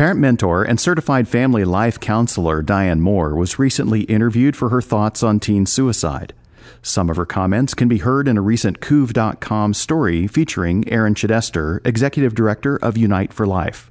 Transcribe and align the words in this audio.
Parent 0.00 0.18
mentor 0.18 0.62
and 0.62 0.80
certified 0.80 1.28
family 1.28 1.62
life 1.62 2.00
counselor 2.00 2.62
Diane 2.62 3.02
Moore 3.02 3.34
was 3.34 3.58
recently 3.58 4.04
interviewed 4.04 4.56
for 4.56 4.70
her 4.70 4.80
thoughts 4.80 5.22
on 5.22 5.38
teen 5.38 5.66
suicide. 5.66 6.32
Some 6.80 7.10
of 7.10 7.18
her 7.18 7.26
comments 7.26 7.74
can 7.74 7.86
be 7.86 7.98
heard 7.98 8.26
in 8.26 8.38
a 8.38 8.40
recent 8.40 8.80
Cuv.com 8.80 9.74
story 9.74 10.26
featuring 10.26 10.90
Aaron 10.90 11.12
Chidester, 11.12 11.86
Executive 11.86 12.34
Director 12.34 12.76
of 12.76 12.96
Unite 12.96 13.34
for 13.34 13.46
Life. 13.46 13.90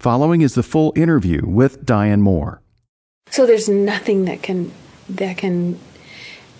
Following 0.00 0.40
is 0.40 0.56
the 0.56 0.64
full 0.64 0.92
interview 0.96 1.46
with 1.46 1.86
Diane 1.86 2.22
Moore. 2.22 2.60
So 3.30 3.46
there's 3.46 3.68
nothing 3.68 4.24
that 4.24 4.42
can 4.42 4.72
that 5.08 5.36
can 5.36 5.78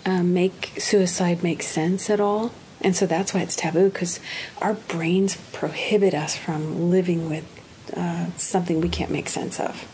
uh, 0.05 0.23
make 0.23 0.71
suicide 0.77 1.43
make 1.43 1.61
sense 1.61 2.09
at 2.09 2.21
all, 2.21 2.53
and 2.79 2.95
so 2.95 3.05
that's 3.05 3.33
why 3.33 3.41
it's 3.41 3.57
taboo 3.57 3.89
because 3.89 4.21
our 4.61 4.75
brains 4.75 5.35
prohibit 5.51 6.13
us 6.13 6.37
from 6.37 6.89
living 6.89 7.29
with 7.29 7.56
uh, 7.95 8.27
something 8.37 8.81
we 8.81 8.89
can't 8.89 9.11
make 9.11 9.29
sense 9.29 9.59
of. 9.59 9.87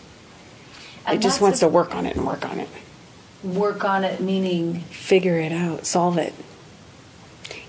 And 1.05 1.17
it 1.17 1.21
just 1.21 1.41
wants 1.41 1.59
to 1.59 1.67
work 1.67 1.95
on 1.95 2.05
it 2.05 2.15
and 2.15 2.25
work 2.25 2.45
on 2.45 2.59
it, 2.59 2.69
Work 3.43 3.83
on 3.83 4.05
it, 4.05 4.21
meaning 4.21 4.79
figure 4.81 5.37
it 5.37 5.51
out, 5.51 5.85
solve 5.85 6.17
it. 6.17 6.33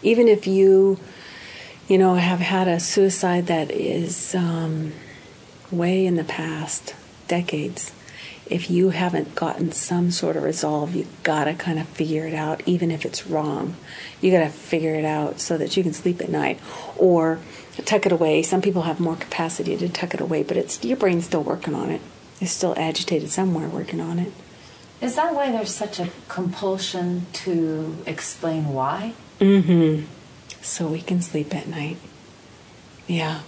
Even 0.02 0.28
if 0.28 0.46
you, 0.46 1.00
you 1.88 1.98
know, 1.98 2.14
have 2.14 2.38
had 2.38 2.68
a 2.68 2.78
suicide 2.78 3.48
that 3.48 3.72
is 3.72 4.36
um, 4.36 4.92
way 5.72 6.06
in 6.06 6.14
the 6.14 6.22
past, 6.22 6.94
decades, 7.26 7.90
if 8.46 8.70
you 8.70 8.90
haven't 8.90 9.34
gotten 9.34 9.72
some 9.72 10.12
sort 10.12 10.36
of 10.36 10.44
resolve, 10.44 10.94
you 10.94 11.08
gotta 11.24 11.54
kind 11.54 11.80
of 11.80 11.88
figure 11.88 12.26
it 12.26 12.34
out, 12.34 12.62
even 12.66 12.92
if 12.92 13.04
it's 13.04 13.26
wrong. 13.26 13.74
You 14.20 14.30
gotta 14.30 14.50
figure 14.50 14.94
it 14.94 15.04
out 15.04 15.40
so 15.40 15.58
that 15.58 15.76
you 15.76 15.82
can 15.82 15.92
sleep 15.92 16.20
at 16.20 16.28
night, 16.28 16.60
or 16.96 17.40
tuck 17.82 18.06
it 18.06 18.12
away. 18.12 18.42
Some 18.42 18.62
people 18.62 18.82
have 18.82 19.00
more 19.00 19.16
capacity 19.16 19.76
to 19.76 19.88
tuck 19.88 20.14
it 20.14 20.20
away, 20.20 20.42
but 20.42 20.56
it's 20.56 20.82
your 20.84 20.96
brain's 20.96 21.24
still 21.26 21.42
working 21.42 21.74
on 21.74 21.90
it. 21.90 22.00
It's 22.40 22.52
still 22.52 22.74
agitated 22.76 23.30
somewhere, 23.30 23.68
working 23.68 24.00
on 24.00 24.18
it. 24.18 24.32
is 25.00 25.16
that 25.16 25.34
why 25.34 25.50
there's 25.52 25.74
such 25.74 26.00
a 26.00 26.08
compulsion 26.28 27.26
to 27.32 27.96
explain 28.06 28.68
why? 28.68 29.14
Mm-hmm. 29.40 30.06
So 30.62 30.88
we 30.88 31.00
can 31.00 31.20
sleep 31.20 31.54
at 31.54 31.68
night. 31.68 31.98
Yeah, 33.06 33.40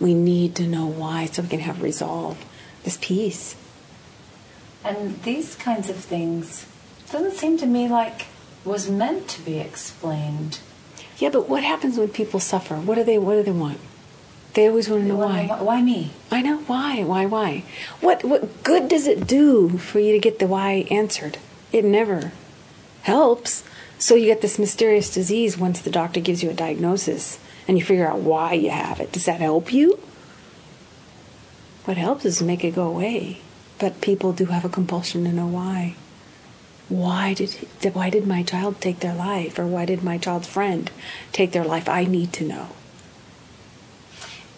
we 0.00 0.12
need 0.14 0.56
to 0.56 0.66
know 0.66 0.86
why, 0.86 1.26
so 1.26 1.42
we 1.42 1.48
can 1.48 1.60
have 1.60 1.82
resolve, 1.82 2.44
this 2.82 2.98
peace. 3.00 3.54
And 4.84 5.22
these 5.22 5.54
kinds 5.54 5.88
of 5.88 5.96
things 5.96 6.66
doesn't 7.10 7.34
seem 7.34 7.58
to 7.58 7.66
me 7.66 7.88
like 7.88 8.26
was 8.64 8.90
meant 8.90 9.28
to 9.28 9.40
be 9.42 9.58
explained. 9.58 10.58
Yeah, 11.24 11.30
but 11.30 11.48
what 11.48 11.64
happens 11.64 11.96
when 11.96 12.10
people 12.10 12.38
suffer? 12.38 12.74
What 12.74 12.96
do 12.96 13.02
they 13.02 13.16
What 13.16 13.36
do 13.36 13.42
they 13.42 13.50
want? 13.50 13.78
They 14.52 14.68
always 14.68 14.90
want 14.90 15.04
to 15.04 15.08
know 15.08 15.16
why. 15.16 15.46
Why 15.46 15.80
me? 15.80 16.10
I 16.30 16.42
know 16.42 16.58
why. 16.58 17.02
Why? 17.02 17.24
Why? 17.24 17.64
What 18.02 18.24
What 18.24 18.62
good 18.62 18.90
does 18.90 19.06
it 19.06 19.26
do 19.26 19.78
for 19.78 20.00
you 20.00 20.12
to 20.12 20.18
get 20.18 20.38
the 20.38 20.46
why 20.46 20.86
answered? 20.90 21.38
It 21.72 21.82
never 21.82 22.32
helps. 23.04 23.64
So 23.98 24.16
you 24.16 24.26
get 24.26 24.42
this 24.42 24.58
mysterious 24.58 25.08
disease 25.14 25.56
once 25.56 25.80
the 25.80 25.90
doctor 25.90 26.20
gives 26.20 26.42
you 26.42 26.50
a 26.50 26.52
diagnosis, 26.52 27.38
and 27.66 27.78
you 27.78 27.84
figure 27.84 28.06
out 28.06 28.18
why 28.18 28.52
you 28.52 28.68
have 28.68 29.00
it. 29.00 29.10
Does 29.10 29.24
that 29.24 29.40
help 29.40 29.72
you? 29.72 29.98
What 31.86 31.96
helps 31.96 32.26
is 32.26 32.36
to 32.36 32.44
make 32.44 32.64
it 32.64 32.74
go 32.74 32.86
away. 32.86 33.40
But 33.78 34.02
people 34.02 34.34
do 34.34 34.44
have 34.52 34.66
a 34.66 34.68
compulsion 34.68 35.24
to 35.24 35.32
know 35.32 35.46
why. 35.46 35.96
Why 36.88 37.32
did 37.34 37.50
why 37.94 38.10
did 38.10 38.26
my 38.26 38.42
child 38.42 38.80
take 38.80 39.00
their 39.00 39.14
life, 39.14 39.58
or 39.58 39.66
why 39.66 39.84
did 39.86 40.02
my 40.04 40.18
child's 40.18 40.48
friend 40.48 40.90
take 41.32 41.52
their 41.52 41.64
life? 41.64 41.88
I 41.88 42.04
need 42.04 42.32
to 42.34 42.44
know. 42.44 42.68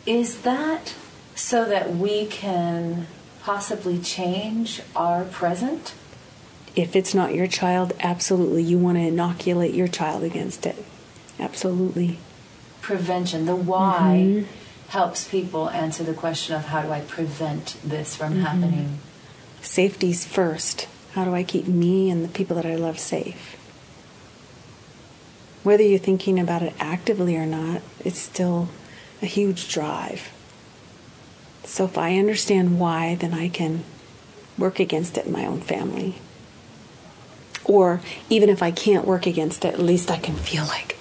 Is 0.06 0.42
that 0.42 0.94
so 1.34 1.64
that 1.64 1.94
we 1.96 2.26
can 2.26 3.06
possibly 3.42 3.98
change 4.00 4.80
our 4.94 5.24
present? 5.24 5.94
If 6.74 6.94
it's 6.94 7.14
not 7.14 7.34
your 7.34 7.46
child, 7.46 7.92
absolutely, 8.00 8.62
you 8.62 8.78
want 8.78 8.98
to 8.98 9.02
inoculate 9.02 9.74
your 9.74 9.88
child 9.88 10.22
against 10.22 10.66
it. 10.66 10.84
Absolutely. 11.38 12.18
Prevention, 12.82 13.46
the 13.46 13.56
why, 13.56 14.26
Mm-hmm. 14.28 14.88
helps 14.88 15.26
people 15.28 15.70
answer 15.70 16.04
the 16.04 16.12
question 16.14 16.54
of 16.54 16.66
how 16.66 16.82
do 16.82 16.90
I 16.92 17.00
prevent 17.00 17.76
this 17.84 18.14
from 18.14 18.34
Mm-hmm. 18.34 18.42
happening? 18.42 18.98
Safety's 19.62 20.24
first. 20.26 20.86
How 21.16 21.24
do 21.24 21.34
I 21.34 21.44
keep 21.44 21.66
me 21.66 22.10
and 22.10 22.22
the 22.22 22.28
people 22.28 22.56
that 22.56 22.66
I 22.66 22.74
love 22.74 22.98
safe? 22.98 23.56
Whether 25.62 25.82
you're 25.82 25.98
thinking 25.98 26.38
about 26.38 26.60
it 26.62 26.74
actively 26.78 27.36
or 27.38 27.46
not, 27.46 27.80
it's 28.04 28.18
still 28.18 28.68
a 29.22 29.26
huge 29.26 29.72
drive. 29.72 30.30
So 31.64 31.86
if 31.86 31.96
I 31.96 32.18
understand 32.18 32.78
why, 32.78 33.14
then 33.14 33.32
I 33.32 33.48
can 33.48 33.82
work 34.58 34.78
against 34.78 35.16
it 35.16 35.24
in 35.24 35.32
my 35.32 35.46
own 35.46 35.62
family. 35.62 36.16
Or 37.64 38.02
even 38.28 38.50
if 38.50 38.62
I 38.62 38.70
can't 38.70 39.06
work 39.06 39.26
against 39.26 39.64
it, 39.64 39.72
at 39.72 39.80
least 39.80 40.10
I 40.10 40.18
can 40.18 40.34
feel 40.34 40.66
like, 40.66 40.98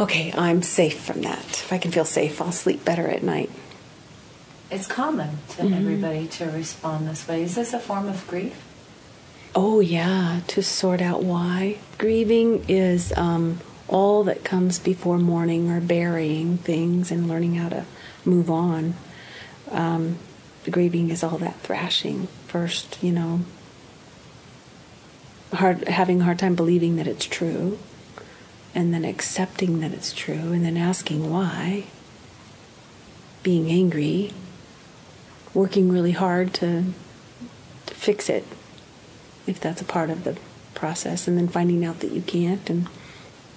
okay, 0.00 0.32
I'm 0.36 0.62
safe 0.62 0.98
from 1.00 1.22
that. 1.22 1.38
If 1.38 1.72
I 1.72 1.78
can 1.78 1.92
feel 1.92 2.04
safe, 2.04 2.42
I'll 2.42 2.50
sleep 2.50 2.84
better 2.84 3.06
at 3.06 3.22
night. 3.22 3.50
It's 4.72 4.88
common 4.88 5.38
to 5.50 5.62
Mm-hmm. 5.62 5.74
everybody 5.74 6.26
to 6.26 6.46
respond 6.46 7.06
this 7.06 7.28
way. 7.28 7.44
Is 7.44 7.54
this 7.54 7.72
a 7.72 7.78
form 7.78 8.08
of 8.08 8.26
grief? 8.26 8.60
Oh, 9.58 9.80
yeah, 9.80 10.42
to 10.48 10.62
sort 10.62 11.00
out 11.00 11.22
why. 11.22 11.78
Grieving 11.96 12.66
is 12.68 13.10
um, 13.16 13.60
all 13.88 14.22
that 14.24 14.44
comes 14.44 14.78
before 14.78 15.16
mourning 15.16 15.70
or 15.70 15.80
burying 15.80 16.58
things 16.58 17.10
and 17.10 17.26
learning 17.26 17.54
how 17.54 17.70
to 17.70 17.86
move 18.26 18.50
on. 18.50 18.96
Um, 19.70 20.18
grieving 20.70 21.08
is 21.08 21.24
all 21.24 21.38
that 21.38 21.58
thrashing 21.60 22.26
first, 22.46 23.02
you 23.02 23.12
know, 23.12 23.40
hard, 25.54 25.88
having 25.88 26.20
a 26.20 26.24
hard 26.24 26.38
time 26.38 26.54
believing 26.54 26.96
that 26.96 27.06
it's 27.06 27.24
true, 27.24 27.78
and 28.74 28.92
then 28.92 29.06
accepting 29.06 29.80
that 29.80 29.92
it's 29.92 30.12
true, 30.12 30.52
and 30.52 30.66
then 30.66 30.76
asking 30.76 31.30
why, 31.30 31.86
being 33.42 33.70
angry, 33.70 34.34
working 35.54 35.90
really 35.90 36.12
hard 36.12 36.52
to, 36.52 36.84
to 37.86 37.94
fix 37.94 38.28
it 38.28 38.44
if 39.46 39.60
that's 39.60 39.80
a 39.80 39.84
part 39.84 40.10
of 40.10 40.24
the 40.24 40.36
process, 40.74 41.26
and 41.28 41.36
then 41.38 41.48
finding 41.48 41.84
out 41.84 42.00
that 42.00 42.12
you 42.12 42.22
can't. 42.22 42.68
And 42.68 42.86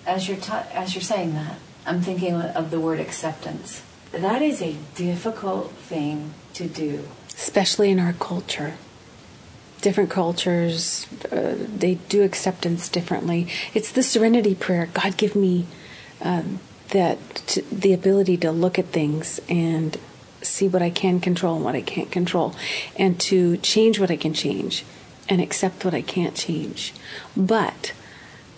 As 0.05 0.27
you're 0.27 0.37
ta- 0.37 0.67
as 0.73 0.95
you're 0.95 1.01
saying 1.01 1.33
that, 1.33 1.55
I'm 1.85 2.01
thinking 2.01 2.33
of 2.35 2.71
the 2.71 2.79
word 2.79 2.99
acceptance. 2.99 3.81
That 4.11 4.41
is 4.41 4.61
a 4.61 4.75
difficult 4.95 5.71
thing 5.71 6.33
to 6.53 6.67
do. 6.67 7.03
especially 7.35 7.89
in 7.91 7.99
our 7.99 8.13
culture, 8.13 8.73
different 9.81 10.09
cultures 10.09 11.07
uh, 11.31 11.55
they 11.77 11.95
do 12.09 12.23
acceptance 12.23 12.89
differently. 12.89 13.47
It's 13.73 13.91
the 13.91 14.03
serenity 14.03 14.55
prayer. 14.55 14.89
God, 14.93 15.15
give 15.15 15.35
me 15.35 15.65
um, 16.21 16.59
that 16.89 17.17
t- 17.47 17.63
the 17.71 17.93
ability 17.93 18.35
to 18.37 18.51
look 18.51 18.77
at 18.79 18.87
things 18.87 19.39
and 19.47 19.97
see 20.41 20.67
what 20.67 20.81
I 20.81 20.89
can 20.89 21.19
control 21.19 21.55
and 21.55 21.63
what 21.63 21.75
I 21.75 21.81
can't 21.81 22.11
control, 22.11 22.55
and 22.97 23.19
to 23.21 23.57
change 23.57 23.99
what 23.99 24.09
I 24.11 24.17
can 24.17 24.33
change 24.33 24.83
and 25.29 25.39
accept 25.39 25.85
what 25.85 25.93
I 25.93 26.01
can't 26.01 26.35
change. 26.35 26.93
But 27.37 27.93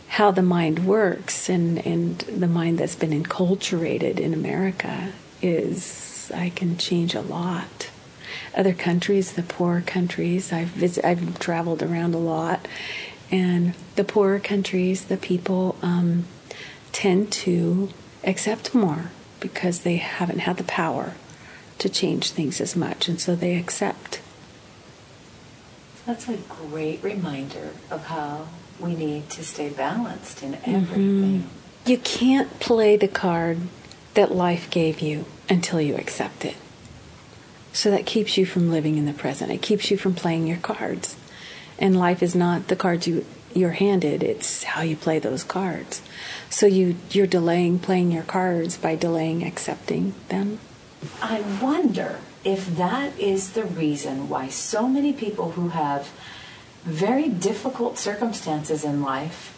how 0.08 0.32
the 0.32 0.42
mind 0.42 0.86
works 0.86 1.50
and, 1.50 1.86
and 1.86 2.20
the 2.20 2.48
mind 2.48 2.78
that's 2.78 2.96
been 2.96 3.12
enculturated 3.12 4.20
in 4.20 4.34
America 4.34 5.12
is 5.42 6.32
I 6.34 6.50
can 6.50 6.78
change 6.78 7.14
a 7.14 7.22
lot. 7.22 7.90
Other 8.56 8.74
countries, 8.74 9.34
the 9.34 9.44
poorer 9.44 9.82
countries, 9.82 10.52
I've 10.52 10.68
visit, 10.68 11.06
I've 11.06 11.40
traveled 11.40 11.84
around 11.84 12.14
a 12.14 12.20
lot, 12.20 12.68
and 13.30 13.74
the 13.96 14.04
poorer 14.04 14.40
countries, 14.40 15.06
the 15.06 15.18
people 15.18 15.78
um, 15.82 16.26
tend 16.92 17.32
to 17.32 17.90
accept 18.24 18.76
more 18.76 19.12
because 19.40 19.82
they 19.82 19.98
haven't 19.98 20.40
had 20.40 20.58
the 20.58 20.64
power 20.64 21.14
to 21.80 21.90
change 21.90 22.32
things 22.32 22.62
as 22.62 22.76
much, 22.76 23.08
and 23.08 23.20
so 23.20 23.36
they 23.36 23.56
accept. 23.56 24.21
That's 26.06 26.28
a 26.28 26.38
great 26.38 27.04
reminder 27.04 27.70
of 27.90 28.06
how 28.06 28.48
we 28.80 28.96
need 28.96 29.30
to 29.32 29.44
stay 29.44 29.70
balanced 29.70 30.42
in 30.44 30.54
Mm-hmm. 30.54 30.76
everything. 30.76 31.50
You 31.86 31.98
can't 31.98 32.60
play 32.60 32.98
the 32.98 33.08
card 33.08 33.60
that 34.14 34.32
life 34.32 34.70
gave 34.70 35.00
you 35.00 35.26
until 35.50 35.82
you 35.82 35.96
accept 35.96 36.46
it. 36.46 36.56
So 37.74 37.90
that 37.92 38.06
keeps 38.06 38.38
you 38.38 38.46
from 38.46 38.70
living 38.70 38.98
in 38.98 39.06
the 39.06 39.14
present. 39.14 39.52
It 39.52 39.62
keeps 39.62 39.90
you 39.90 39.98
from 39.98 40.14
playing 40.14 40.46
your 40.48 40.58
cards. 40.58 41.16
And 41.80 41.98
life 41.98 42.22
is 42.22 42.36
not 42.36 42.68
the 42.68 42.76
cards 42.76 43.08
you 43.08 43.26
you're 43.54 43.72
handed, 43.72 44.24
it's 44.24 44.64
how 44.64 44.82
you 44.82 44.96
play 44.96 45.20
those 45.20 45.44
cards. 45.44 46.02
So 46.50 46.66
you 46.68 46.96
you're 47.10 47.28
delaying 47.28 47.80
playing 47.80 48.12
your 48.14 48.24
cards 48.24 48.78
by 48.78 48.96
delaying 48.96 49.44
accepting 49.44 50.14
them. 50.30 50.60
I 51.22 51.42
wonder 51.62 52.20
if 52.44 52.76
that 52.78 53.18
is 53.20 53.52
the 53.52 53.64
reason 53.64 54.30
why 54.30 54.50
so 54.50 54.88
many 54.88 55.14
people 55.14 55.52
who 55.52 55.70
have 55.70 56.12
very 56.84 57.30
difficult 57.30 57.98
circumstances 57.98 58.84
in 58.84 59.02
life 59.02 59.58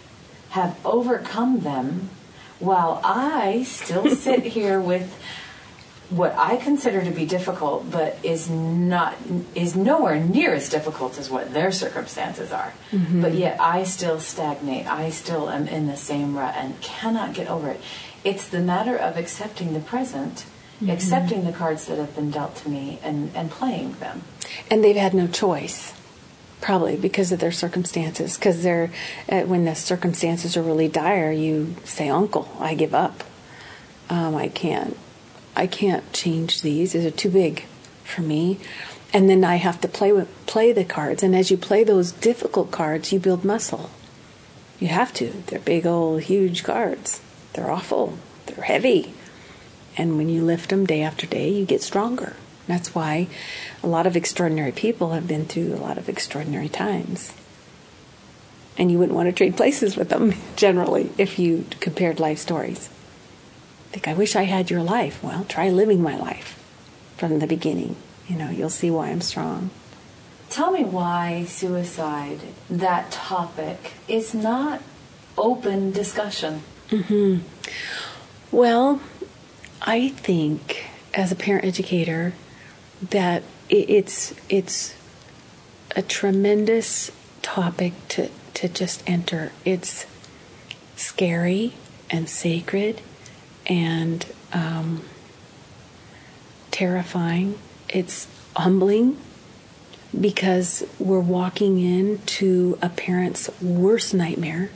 have 0.50 0.78
overcome 0.86 1.62
them 1.62 2.10
while 2.60 3.02
I 3.04 3.64
still 3.64 4.16
sit 4.16 4.44
here 4.44 4.80
with 4.80 5.18
what 6.10 6.36
I 6.38 6.58
consider 6.58 7.04
to 7.04 7.12
be 7.12 7.26
difficult, 7.26 7.90
but 7.90 8.18
is 8.24 8.50
not 8.50 9.16
is 9.56 9.76
nowhere 9.76 10.20
near 10.20 10.54
as 10.54 10.70
difficult 10.70 11.18
as 11.18 11.30
what 11.30 11.54
their 11.54 11.72
circumstances 11.72 12.52
are. 12.52 12.74
Mm-hmm. 12.92 13.22
But 13.22 13.34
yet 13.34 13.60
I 13.60 13.84
still 13.84 14.20
stagnate. 14.20 14.86
I 14.86 15.10
still 15.10 15.50
am 15.50 15.68
in 15.68 15.88
the 15.88 15.98
same 15.98 16.38
rut 16.38 16.54
and 16.56 16.80
cannot 16.82 17.34
get 17.34 17.50
over 17.50 17.70
it. 17.70 17.82
It's 18.24 18.48
the 18.48 18.60
matter 18.60 18.96
of 18.96 19.18
accepting 19.18 19.74
the 19.74 19.80
present, 19.80 20.46
mm-hmm. 20.84 20.92
accepting 20.92 21.46
the 21.46 21.52
cards 21.52 21.86
that 21.88 21.98
have 21.98 22.16
been 22.16 22.32
dealt 22.32 22.56
to 22.58 22.70
me, 22.70 23.00
and 23.04 23.32
and 23.36 23.50
playing 23.50 23.94
them. 23.94 24.24
And 24.70 24.84
they've 24.84 24.96
had 24.96 25.14
no 25.14 25.28
choice. 25.28 25.94
Probably 26.62 26.96
because 26.96 27.34
of 27.34 27.40
their 27.40 27.52
circumstances. 27.52 28.38
Because 28.38 28.64
they're 28.64 28.90
uh, 29.30 29.42
when 29.42 29.66
the 29.66 29.76
circumstances 29.76 30.56
are 30.56 30.62
really 30.62 30.88
dire, 30.88 31.32
you 31.32 31.76
say, 31.84 32.08
"Uncle, 32.10 32.50
I 32.60 32.74
give 32.74 32.94
up. 32.94 33.24
Um, 34.10 34.36
I 34.36 34.48
can't 34.48 34.98
I 35.56 35.68
can't 35.68 36.12
change 36.14 36.62
these. 36.62 36.94
These 36.94 37.06
are 37.06 37.12
too 37.12 37.30
big 37.30 37.66
for 38.04 38.22
me. 38.22 38.60
And 39.14 39.30
then 39.30 39.44
I 39.44 39.58
have 39.58 39.80
to 39.82 39.88
play 39.88 40.12
with 40.12 40.30
play 40.46 40.72
the 40.72 40.84
cards. 40.84 41.22
And 41.22 41.36
as 41.36 41.52
you 41.52 41.58
play 41.58 41.84
those 41.84 42.12
difficult 42.12 42.72
cards, 42.72 43.14
you 43.14 43.20
build 43.20 43.46
muscle. 43.46 43.92
You 44.80 44.88
have 44.88 45.14
to. 45.16 45.30
They're 45.48 45.60
big 45.60 45.86
old 45.86 46.24
huge 46.24 46.64
cards. 46.64 47.22
They're 47.54 47.72
awful. 47.72 48.18
They're 48.48 48.64
heavy. 48.64 49.14
And 49.98 50.18
when 50.18 50.30
you 50.30 50.44
lift 50.44 50.70
them 50.70 50.86
day 50.86 51.02
after 51.02 51.28
day, 51.28 51.50
you 51.50 51.66
get 51.66 51.82
stronger. 51.82 52.36
That's 52.68 52.96
why 52.96 53.28
a 53.84 53.88
lot 53.88 54.08
of 54.08 54.16
extraordinary 54.16 54.72
people 54.72 55.12
have 55.12 55.28
been 55.28 55.46
through 55.46 55.74
a 55.74 55.78
lot 55.78 55.98
of 55.98 56.10
extraordinary 56.10 56.70
times. 56.70 57.34
And 58.78 58.92
you 58.92 58.98
wouldn't 58.98 59.16
want 59.16 59.28
to 59.28 59.34
trade 59.34 59.58
places 59.58 59.96
with 59.96 60.10
them 60.10 60.34
generally 60.56 61.12
if 61.18 61.38
you 61.38 61.66
compared 61.80 62.20
life 62.20 62.40
stories 62.40 62.90
think, 63.94 64.08
I 64.08 64.14
wish 64.16 64.36
I 64.36 64.44
had 64.44 64.72
your 64.72 64.82
life. 64.82 65.24
Well, 65.24 65.46
try 65.46 65.70
living 65.70 66.02
my 66.02 66.18
life 66.18 66.60
from 67.16 67.40
the 67.40 67.48
beginning. 67.48 67.96
You 68.28 68.38
know, 68.38 68.50
you'll 68.50 68.70
see 68.70 68.90
why 68.90 69.10
I'm 69.10 69.22
strong. 69.22 69.70
Tell 70.50 70.72
me 70.72 70.84
why 70.84 71.46
suicide, 71.46 72.40
that 72.70 73.12
topic, 73.12 73.94
is 74.08 74.34
not 74.34 74.82
open 75.38 75.92
discussion. 75.92 76.64
Mm-hmm. 76.90 77.46
Well, 78.52 79.00
I 79.86 80.10
think 80.10 80.86
as 81.14 81.32
a 81.32 81.36
parent 81.36 81.66
educator 81.66 82.34
that 83.02 83.44
it's 83.70 84.34
it's 84.48 84.96
a 85.96 86.02
tremendous 86.02 87.12
topic 87.42 87.94
to 88.10 88.30
to 88.54 88.70
just 88.70 89.04
enter. 89.06 89.52
It's 89.66 90.06
scary 90.96 91.74
and 92.10 92.30
sacred 92.30 93.02
and 93.66 94.26
um, 94.54 95.04
terrifying. 96.72 97.60
It's 97.90 98.28
humbling 98.56 99.18
because 100.20 100.86
we're 100.98 101.20
walking 101.20 101.80
into 101.80 102.78
a 102.82 102.88
parent's 102.88 103.50
worst 103.62 104.14
nightmare 104.14 104.70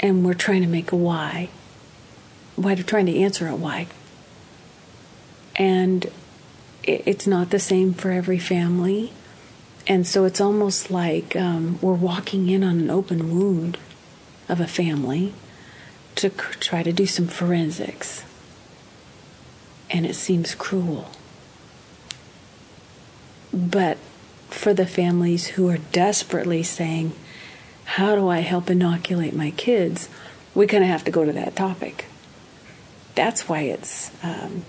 and 0.00 0.26
we're 0.26 0.34
trying 0.34 0.60
to 0.60 0.68
make 0.68 0.92
a 0.92 0.96
why. 0.96 1.48
We're 2.56 2.76
trying 2.76 3.06
to 3.06 3.16
answer 3.16 3.46
a 3.48 3.54
why. 3.54 3.88
And 5.56 6.10
it's 6.82 7.26
not 7.26 7.50
the 7.50 7.58
same 7.58 7.92
for 7.92 8.10
every 8.10 8.38
family. 8.38 9.12
And 9.86 10.06
so 10.06 10.24
it's 10.24 10.40
almost 10.40 10.90
like 10.90 11.36
um, 11.36 11.78
we're 11.80 11.94
walking 11.94 12.48
in 12.48 12.64
on 12.64 12.78
an 12.78 12.90
open 12.90 13.30
wound 13.30 13.78
of 14.48 14.60
a 14.60 14.66
family 14.66 15.32
to 16.16 16.30
try 16.30 16.82
to 16.82 16.92
do 16.92 17.06
some 17.06 17.26
forensics. 17.26 18.24
And 19.90 20.06
it 20.06 20.14
seems 20.14 20.54
cruel. 20.54 21.10
But 23.52 23.98
for 24.48 24.74
the 24.74 24.86
families 24.86 25.48
who 25.48 25.68
are 25.68 25.78
desperately 25.78 26.62
saying, 26.62 27.12
How 27.84 28.14
do 28.14 28.28
I 28.28 28.40
help 28.40 28.70
inoculate 28.70 29.34
my 29.34 29.50
kids? 29.52 30.08
we 30.56 30.66
kind 30.66 30.82
of 30.82 30.88
have 30.88 31.04
to 31.04 31.10
go 31.10 31.24
to 31.24 31.32
that 31.32 31.54
topic. 31.54 32.06
That's 33.16 33.48
why 33.48 33.62
it's 33.62 34.12
um, 34.22 34.64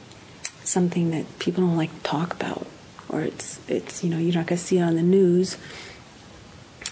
something 0.64 1.12
that 1.12 1.38
people 1.38 1.64
don't 1.64 1.78
like 1.78 1.96
to 1.96 2.04
talk 2.04 2.34
about, 2.34 2.66
or 3.10 3.22
it's 3.22 3.60
it's 3.68 4.04
you 4.04 4.10
know 4.10 4.18
you're 4.18 4.34
not 4.34 4.48
going 4.48 4.58
to 4.58 4.64
see 4.64 4.80
it 4.80 4.82
on 4.82 4.96
the 4.96 5.04
news 5.04 5.58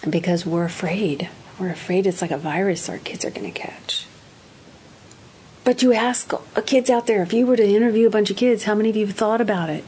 because 0.08 0.46
we're 0.46 0.64
afraid. 0.64 1.28
We're 1.58 1.70
afraid 1.70 2.06
it's 2.06 2.22
like 2.22 2.30
a 2.30 2.38
virus 2.38 2.88
our 2.88 2.98
kids 2.98 3.24
are 3.24 3.30
going 3.30 3.50
to 3.50 3.58
catch. 3.58 4.06
But 5.64 5.82
you 5.82 5.92
ask 5.92 6.32
kids 6.66 6.90
out 6.90 7.08
there, 7.08 7.22
if 7.22 7.32
you 7.32 7.44
were 7.44 7.56
to 7.56 7.66
interview 7.66 8.06
a 8.06 8.10
bunch 8.10 8.30
of 8.30 8.36
kids, 8.36 8.64
how 8.64 8.76
many 8.76 8.90
of 8.90 8.94
you 8.94 9.04
have 9.06 9.16
thought 9.16 9.40
about 9.40 9.68
it? 9.68 9.84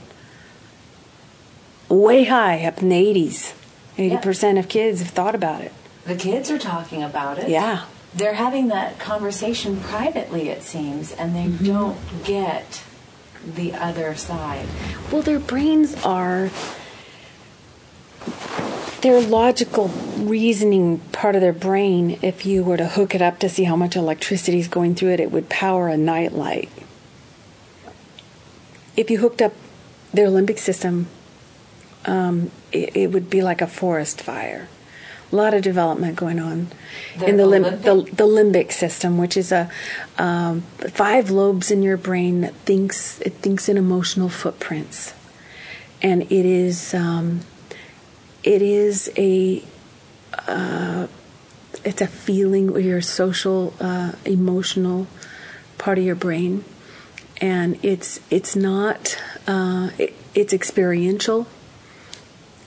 Way 1.89 2.25
high, 2.25 2.65
up 2.65 2.83
in 2.83 2.89
the 2.89 2.97
80s. 2.97 3.55
80% 3.97 4.55
yeah. 4.55 4.59
of 4.59 4.69
kids 4.69 4.99
have 5.01 5.11
thought 5.11 5.37
about 5.37 5.61
it. 5.61 5.73
The 6.05 6.17
kids 6.17 6.51
are 6.51 6.59
talking 6.59 7.05
about 7.05 7.39
it. 7.39 7.49
Yeah. 7.49 7.85
They're 8.19 8.35
having 8.35 8.69
that 8.69 8.99
conversation 8.99 9.81
privately, 9.81 10.49
it 10.49 10.63
seems, 10.63 11.13
and 11.13 11.35
they 11.35 11.45
mm-hmm. 11.45 11.65
don't 11.65 12.25
get 12.25 12.83
the 13.47 13.75
other 13.75 14.15
side. 14.17 14.67
Well, 15.11 15.23
their 15.23 15.39
brains 15.39 15.95
are 16.05 16.51
their 19.01 19.21
logical 19.21 19.89
reasoning 20.17 20.99
part 21.13 21.35
of 21.35 21.41
their 21.41 21.53
brain, 21.53 22.19
if 22.23 22.45
you 22.45 22.65
were 22.65 22.77
to 22.77 22.87
hook 22.87 23.15
it 23.15 23.23
up 23.23 23.39
to 23.39 23.49
see 23.49 23.65
how 23.65 23.77
much 23.77 23.97
electricity 23.97 24.59
is 24.59 24.69
going 24.69 24.95
through 24.95 25.11
it, 25.11 25.21
it 25.21 25.31
would 25.31 25.49
power 25.49 25.89
a 25.89 25.97
nightlight. 25.97 26.69
If 28.97 29.11
you 29.11 29.19
hooked 29.19 29.41
up 29.41 29.53
their 30.13 30.29
limbic 30.29 30.59
system, 30.59 31.07
um, 32.07 32.51
it, 32.73 32.97
it, 32.97 33.13
would 33.13 33.31
be 33.31 33.43
like 33.43 33.61
a 33.61 33.67
forest 33.67 34.21
fire. 34.21 34.69
A 35.31 35.37
lot 35.37 35.53
of 35.53 35.63
development 35.63 36.17
going 36.17 36.41
on 36.41 36.69
the, 37.19 37.27
in 37.27 37.37
the, 37.37 37.47
lim- 37.47 37.63
the, 37.63 38.09
the, 38.13 38.25
limbic 38.25 38.73
system, 38.73 39.19
which 39.19 39.37
is 39.37 39.53
a 39.53 39.71
um, 40.17 40.63
five 40.79 41.31
lobes 41.31 41.71
in 41.71 41.83
your 41.83 41.99
brain 41.99 42.41
that 42.41 42.55
thinks 42.55 43.21
it 43.21 43.35
thinks 43.35 43.69
in 43.69 43.77
emotional 43.77 44.31
footprints, 44.31 45.13
and 46.01 46.23
it 46.23 46.47
is. 46.47 46.95
Um, 46.95 47.43
it 48.43 48.63
is 48.63 49.11
a 49.17 49.63
uh, 50.47 51.07
it's 51.85 52.01
a 52.01 52.07
feeling 52.07 52.71
or 52.71 52.81
your 52.81 53.01
social 53.01 53.75
uh, 53.81 54.13
emotional 54.25 55.07
part 55.77 55.99
of 55.99 56.05
your 56.05 56.15
brain. 56.15 56.65
And 57.41 57.79
it's 57.85 58.21
it's 58.31 58.57
not 58.57 59.19
uh, 59.47 59.91
it, 59.99 60.15
it's 60.35 60.53
experiential. 60.53 61.47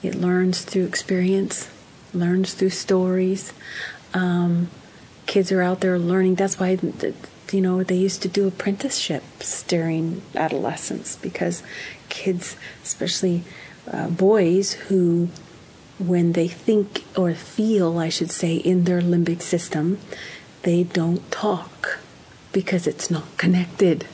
It 0.02 0.14
learns 0.14 0.62
through 0.62 0.86
experience 0.86 1.68
learns 2.12 2.54
through 2.54 2.70
stories 2.70 3.52
um, 4.14 4.68
kids 5.26 5.50
are 5.50 5.62
out 5.62 5.80
there 5.80 5.98
learning 5.98 6.34
that's 6.34 6.58
why 6.58 6.78
you 7.52 7.60
know 7.60 7.82
they 7.82 7.96
used 7.96 8.22
to 8.22 8.28
do 8.28 8.46
apprenticeships 8.46 9.62
during 9.64 10.22
adolescence 10.34 11.16
because 11.16 11.62
kids 12.08 12.56
especially 12.82 13.42
uh, 13.92 14.08
boys 14.08 14.74
who 14.74 15.28
when 16.06 16.32
they 16.32 16.48
think 16.48 17.04
or 17.16 17.34
feel, 17.34 17.98
I 17.98 18.08
should 18.08 18.30
say, 18.30 18.56
in 18.56 18.84
their 18.84 19.00
limbic 19.00 19.42
system, 19.42 19.98
they 20.62 20.84
don't 20.84 21.28
talk 21.30 22.00
because 22.52 22.86
it's 22.86 23.10
not 23.10 23.36
connected. 23.36 24.06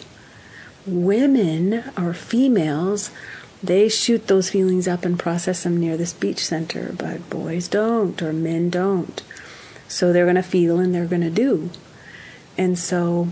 Women 0.87 1.85
or 1.97 2.15
females, 2.15 3.11
they 3.63 3.89
shoot 3.89 4.29
those 4.29 4.51
feelings 4.51 4.87
up 4.87 5.05
and 5.05 5.19
process 5.19 5.65
them 5.65 5.79
near 5.79 5.97
the 5.97 6.07
speech 6.07 6.45
center, 6.45 6.95
but 6.97 7.29
boys 7.29 7.69
don't 7.69 8.21
or 8.23 8.33
men 8.33 8.71
don't. 8.71 9.23
So 9.89 10.13
they're 10.13 10.27
going 10.27 10.37
to 10.37 10.43
feel 10.43 10.79
and 10.79 10.95
they're 10.95 11.07
going 11.07 11.23
to 11.23 11.31
do. 11.31 11.71
And 12.57 12.79
so 12.79 13.29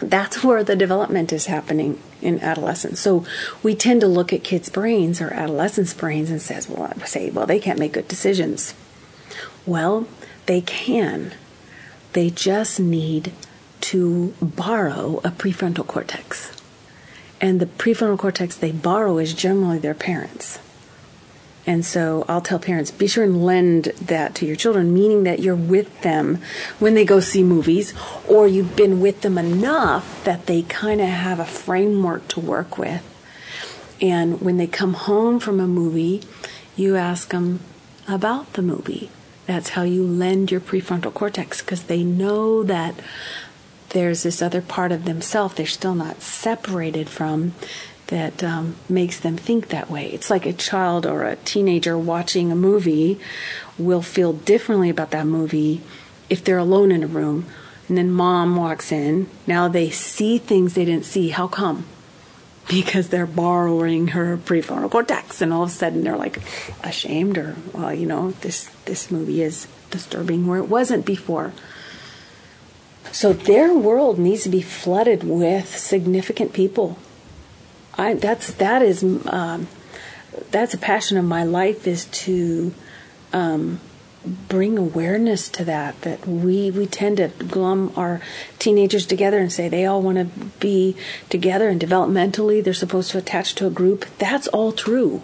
that's 0.00 0.42
where 0.42 0.64
the 0.64 0.76
development 0.76 1.32
is 1.32 1.46
happening 1.46 2.00
in 2.20 2.40
adolescence. 2.40 3.00
So 3.00 3.24
we 3.62 3.74
tend 3.74 4.00
to 4.00 4.06
look 4.06 4.32
at 4.32 4.44
kids' 4.44 4.68
brains 4.68 5.20
or 5.20 5.32
adolescents' 5.32 5.94
brains 5.94 6.30
and 6.30 6.40
says, 6.40 6.68
well, 6.68 6.92
say, 7.04 7.30
well, 7.30 7.46
they 7.46 7.60
can't 7.60 7.78
make 7.78 7.92
good 7.92 8.08
decisions. 8.08 8.74
Well, 9.64 10.06
they 10.46 10.60
can. 10.60 11.32
They 12.12 12.30
just 12.30 12.80
need 12.80 13.32
to 13.82 14.34
borrow 14.40 15.18
a 15.18 15.30
prefrontal 15.30 15.86
cortex. 15.86 16.55
And 17.40 17.60
the 17.60 17.66
prefrontal 17.66 18.18
cortex 18.18 18.56
they 18.56 18.72
borrow 18.72 19.18
is 19.18 19.34
generally 19.34 19.78
their 19.78 19.94
parents. 19.94 20.58
And 21.66 21.84
so 21.84 22.24
I'll 22.28 22.40
tell 22.40 22.60
parents 22.60 22.92
be 22.92 23.08
sure 23.08 23.24
and 23.24 23.44
lend 23.44 23.86
that 24.00 24.36
to 24.36 24.46
your 24.46 24.54
children, 24.54 24.94
meaning 24.94 25.24
that 25.24 25.40
you're 25.40 25.56
with 25.56 26.02
them 26.02 26.38
when 26.78 26.94
they 26.94 27.04
go 27.04 27.18
see 27.18 27.42
movies, 27.42 27.92
or 28.28 28.46
you've 28.46 28.76
been 28.76 29.00
with 29.00 29.22
them 29.22 29.36
enough 29.36 30.22
that 30.24 30.46
they 30.46 30.62
kind 30.62 31.00
of 31.00 31.08
have 31.08 31.40
a 31.40 31.44
framework 31.44 32.28
to 32.28 32.40
work 32.40 32.78
with. 32.78 33.02
And 34.00 34.40
when 34.40 34.58
they 34.58 34.68
come 34.68 34.94
home 34.94 35.40
from 35.40 35.58
a 35.58 35.66
movie, 35.66 36.22
you 36.76 36.96
ask 36.96 37.30
them 37.30 37.60
about 38.06 38.52
the 38.52 38.62
movie. 38.62 39.10
That's 39.46 39.70
how 39.70 39.82
you 39.82 40.04
lend 40.04 40.52
your 40.52 40.60
prefrontal 40.60 41.14
cortex 41.14 41.62
because 41.62 41.84
they 41.84 42.04
know 42.04 42.62
that 42.62 42.94
there's 43.96 44.24
this 44.24 44.42
other 44.42 44.60
part 44.60 44.92
of 44.92 45.06
themselves 45.06 45.54
they're 45.54 45.64
still 45.64 45.94
not 45.94 46.20
separated 46.20 47.08
from 47.08 47.54
that 48.08 48.44
um, 48.44 48.76
makes 48.90 49.18
them 49.18 49.38
think 49.38 49.68
that 49.68 49.90
way. 49.90 50.08
It's 50.08 50.28
like 50.28 50.44
a 50.44 50.52
child 50.52 51.06
or 51.06 51.24
a 51.24 51.36
teenager 51.36 51.96
watching 51.96 52.52
a 52.52 52.54
movie 52.54 53.18
will 53.78 54.02
feel 54.02 54.34
differently 54.34 54.90
about 54.90 55.12
that 55.12 55.26
movie 55.26 55.80
if 56.28 56.44
they're 56.44 56.58
alone 56.58 56.92
in 56.92 57.02
a 57.02 57.06
room 57.06 57.46
and 57.88 57.96
then 57.96 58.10
mom 58.10 58.54
walks 58.54 58.92
in. 58.92 59.30
Now 59.46 59.66
they 59.66 59.88
see 59.88 60.36
things 60.36 60.74
they 60.74 60.84
didn't 60.84 61.06
see. 61.06 61.30
How 61.30 61.48
come? 61.48 61.86
Because 62.68 63.10
they're 63.10 63.26
borrowing 63.28 64.08
her 64.08 64.36
prefrontal 64.36 64.90
cortex, 64.90 65.40
and 65.40 65.52
all 65.52 65.62
of 65.62 65.68
a 65.68 65.72
sudden 65.72 66.02
they're 66.02 66.16
like 66.16 66.40
ashamed, 66.82 67.38
or 67.38 67.54
well, 67.72 67.94
you 67.94 68.06
know, 68.06 68.32
this 68.40 68.68
this 68.86 69.08
movie 69.08 69.40
is 69.40 69.68
disturbing 69.92 70.48
where 70.48 70.58
it 70.58 70.68
wasn't 70.68 71.06
before. 71.06 71.52
So 73.12 73.32
their 73.32 73.74
world 73.74 74.18
needs 74.18 74.42
to 74.44 74.48
be 74.48 74.62
flooded 74.62 75.24
with 75.24 75.76
significant 75.76 76.52
people. 76.52 76.98
I 77.98 78.14
that's 78.14 78.52
that 78.54 78.82
is 78.82 79.02
um, 79.02 79.68
that's 80.50 80.74
a 80.74 80.78
passion 80.78 81.16
of 81.16 81.24
my 81.24 81.44
life 81.44 81.86
is 81.86 82.04
to 82.06 82.74
um, 83.32 83.80
bring 84.48 84.76
awareness 84.76 85.48
to 85.48 85.64
that 85.64 86.00
that 86.02 86.26
we 86.26 86.70
we 86.70 86.86
tend 86.86 87.18
to 87.18 87.28
glum 87.28 87.92
our 87.96 88.20
teenagers 88.58 89.06
together 89.06 89.38
and 89.38 89.52
say 89.52 89.68
they 89.68 89.86
all 89.86 90.02
want 90.02 90.18
to 90.18 90.24
be 90.58 90.96
together 91.28 91.68
and 91.68 91.80
developmentally 91.80 92.62
they're 92.62 92.74
supposed 92.74 93.10
to 93.10 93.18
attach 93.18 93.54
to 93.54 93.66
a 93.66 93.70
group 93.70 94.04
that's 94.18 94.48
all 94.48 94.72
true 94.72 95.22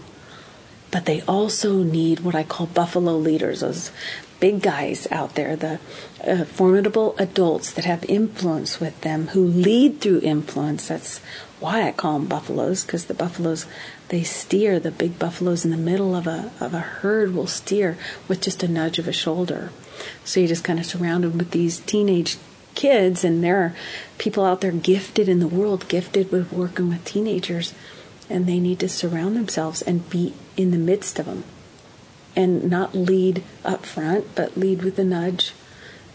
but 0.93 1.05
they 1.05 1.21
also 1.23 1.83
need 1.83 2.21
what 2.21 2.35
I 2.35 2.45
call 2.45 2.67
buffalo 2.67 3.17
leaders 3.17 3.61
those 3.61 3.91
big 4.39 4.63
guys 4.63 5.09
out 5.11 5.35
there 5.35 5.57
the 5.57 5.81
uh, 6.27 6.45
formidable 6.45 7.15
adults 7.19 7.73
that 7.73 7.85
have 7.85 8.05
influence 8.05 8.81
with 8.81 9.01
them 9.01 9.29
who 9.29 9.45
lead 9.45 10.01
through 10.01 10.21
influence. 10.21 10.89
That's 10.89 11.19
why 11.59 11.87
I 11.87 11.93
call 11.93 12.19
them 12.19 12.29
buffaloes 12.29 12.85
because 12.85 13.07
the 13.07 13.15
buffaloes 13.15 13.67
they 14.09 14.23
steer. 14.23 14.79
The 14.79 14.91
big 14.91 15.19
buffaloes 15.19 15.65
in 15.65 15.71
the 15.71 15.77
middle 15.77 16.15
of 16.15 16.27
a 16.27 16.53
of 16.61 16.75
a 16.75 16.81
herd 16.81 17.35
will 17.35 17.47
steer 17.47 17.97
with 18.29 18.41
just 18.41 18.63
a 18.63 18.69
nudge 18.69 18.99
of 18.99 19.09
a 19.09 19.13
shoulder. 19.13 19.71
So 20.25 20.41
you're 20.41 20.49
just 20.49 20.65
kind 20.65 20.79
of 20.79 20.87
surrounded 20.87 21.37
with 21.37 21.51
these 21.51 21.81
teenage 21.81 22.37
kids 22.75 23.25
and 23.25 23.45
there 23.45 23.59
are 23.59 23.75
people 24.19 24.45
out 24.45 24.61
there 24.61 24.73
gifted 24.73 25.29
in 25.29 25.41
the 25.41 25.49
world 25.49 25.87
gifted 25.89 26.33
with 26.33 26.53
working 26.53 26.89
with 26.89 27.05
teenagers 27.05 27.75
and 28.31 28.47
they 28.47 28.59
need 28.59 28.81
to 28.81 28.89
surround 28.89 29.37
themselves 29.37 29.83
and 29.83 30.09
be 30.09 30.33
in 30.57 30.71
the 30.71 30.79
midst 30.79 31.19
of 31.19 31.27
them 31.27 31.45
and 32.35 32.71
not 32.71 32.95
lead 32.95 33.43
up 33.63 33.85
front 33.85 34.35
but 34.35 34.57
lead 34.57 34.83
with 34.83 34.99
a 34.99 35.05
nudge 35.05 35.53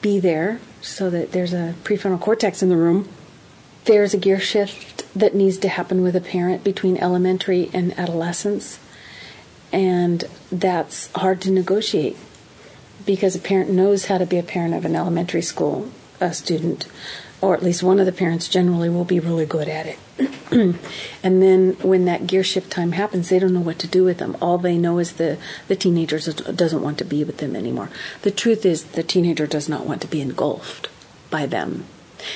be 0.01 0.19
there 0.19 0.59
so 0.81 1.09
that 1.09 1.31
there's 1.31 1.53
a 1.53 1.75
prefrontal 1.83 2.19
cortex 2.19 2.61
in 2.61 2.69
the 2.69 2.77
room. 2.77 3.09
There's 3.85 4.13
a 4.13 4.17
gear 4.17 4.39
shift 4.39 5.05
that 5.13 5.35
needs 5.35 5.57
to 5.59 5.69
happen 5.69 6.01
with 6.01 6.15
a 6.15 6.21
parent 6.21 6.63
between 6.63 6.97
elementary 6.97 7.69
and 7.73 7.97
adolescence, 7.97 8.79
and 9.71 10.23
that's 10.51 11.11
hard 11.13 11.41
to 11.41 11.51
negotiate 11.51 12.17
because 13.05 13.35
a 13.35 13.39
parent 13.39 13.69
knows 13.69 14.05
how 14.05 14.17
to 14.17 14.25
be 14.25 14.37
a 14.37 14.43
parent 14.43 14.73
of 14.73 14.85
an 14.85 14.95
elementary 14.95 15.41
school 15.41 15.89
a 16.19 16.33
student, 16.33 16.87
or 17.41 17.53
at 17.53 17.63
least 17.63 17.83
one 17.83 17.99
of 17.99 18.05
the 18.05 18.11
parents 18.11 18.47
generally 18.47 18.89
will 18.89 19.05
be 19.05 19.19
really 19.19 19.45
good 19.45 19.67
at 19.67 19.85
it. 19.85 19.99
and 21.23 21.41
then 21.41 21.73
when 21.81 22.05
that 22.05 22.25
gear 22.25 22.43
shift 22.43 22.71
time 22.71 22.93
happens, 22.93 23.29
they 23.29 23.39
don't 23.39 23.53
know 23.53 23.59
what 23.59 23.79
to 23.79 23.87
do 23.87 24.03
with 24.03 24.17
them. 24.17 24.35
All 24.41 24.57
they 24.57 24.77
know 24.77 24.97
is 24.97 25.13
the 25.13 25.37
the 25.67 25.75
teenager 25.75 26.19
doesn't 26.19 26.81
want 26.81 26.97
to 26.97 27.05
be 27.05 27.23
with 27.23 27.37
them 27.37 27.55
anymore. 27.55 27.89
The 28.21 28.31
truth 28.31 28.65
is, 28.65 28.83
the 28.83 29.03
teenager 29.03 29.45
does 29.45 29.69
not 29.69 29.85
want 29.85 30.01
to 30.01 30.07
be 30.07 30.21
engulfed 30.21 30.89
by 31.29 31.45
them 31.45 31.85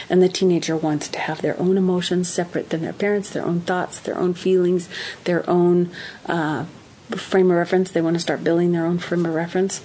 and 0.09 0.21
the 0.21 0.29
teenager 0.29 0.75
wants 0.75 1.07
to 1.09 1.19
have 1.19 1.41
their 1.41 1.59
own 1.59 1.77
emotions 1.77 2.29
separate 2.29 2.69
than 2.69 2.81
their 2.81 2.93
parents, 2.93 3.29
their 3.29 3.45
own 3.45 3.61
thoughts, 3.61 3.99
their 3.99 4.17
own 4.17 4.33
feelings, 4.33 4.89
their 5.23 5.47
own 5.49 5.91
uh, 6.27 6.65
frame 7.11 7.51
of 7.51 7.57
reference. 7.57 7.91
They 7.91 8.01
want 8.01 8.15
to 8.15 8.21
start 8.21 8.43
building 8.43 8.71
their 8.71 8.85
own 8.85 8.99
frame 8.99 9.25
of 9.25 9.33
reference, 9.33 9.79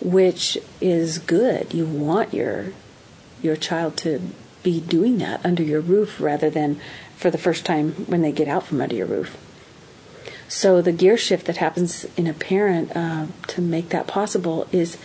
which 0.00 0.58
is 0.80 1.18
good. 1.18 1.74
You 1.74 1.86
want 1.86 2.32
your 2.34 2.72
your 3.42 3.56
child 3.56 3.96
to 3.96 4.20
be 4.62 4.80
doing 4.80 5.18
that 5.18 5.44
under 5.44 5.62
your 5.62 5.80
roof 5.80 6.20
rather 6.20 6.50
than 6.50 6.80
for 7.16 7.30
the 7.30 7.38
first 7.38 7.64
time 7.64 7.92
when 8.06 8.22
they 8.22 8.32
get 8.32 8.48
out 8.48 8.66
from 8.66 8.80
under 8.80 8.94
your 8.94 9.06
roof. 9.06 9.36
So 10.48 10.82
the 10.82 10.92
gear 10.92 11.16
shift 11.16 11.46
that 11.46 11.58
happens 11.58 12.06
in 12.16 12.26
a 12.26 12.34
parent 12.34 12.94
uh, 12.96 13.26
to 13.48 13.60
make 13.60 13.90
that 13.90 14.06
possible 14.06 14.66
is 14.72 14.98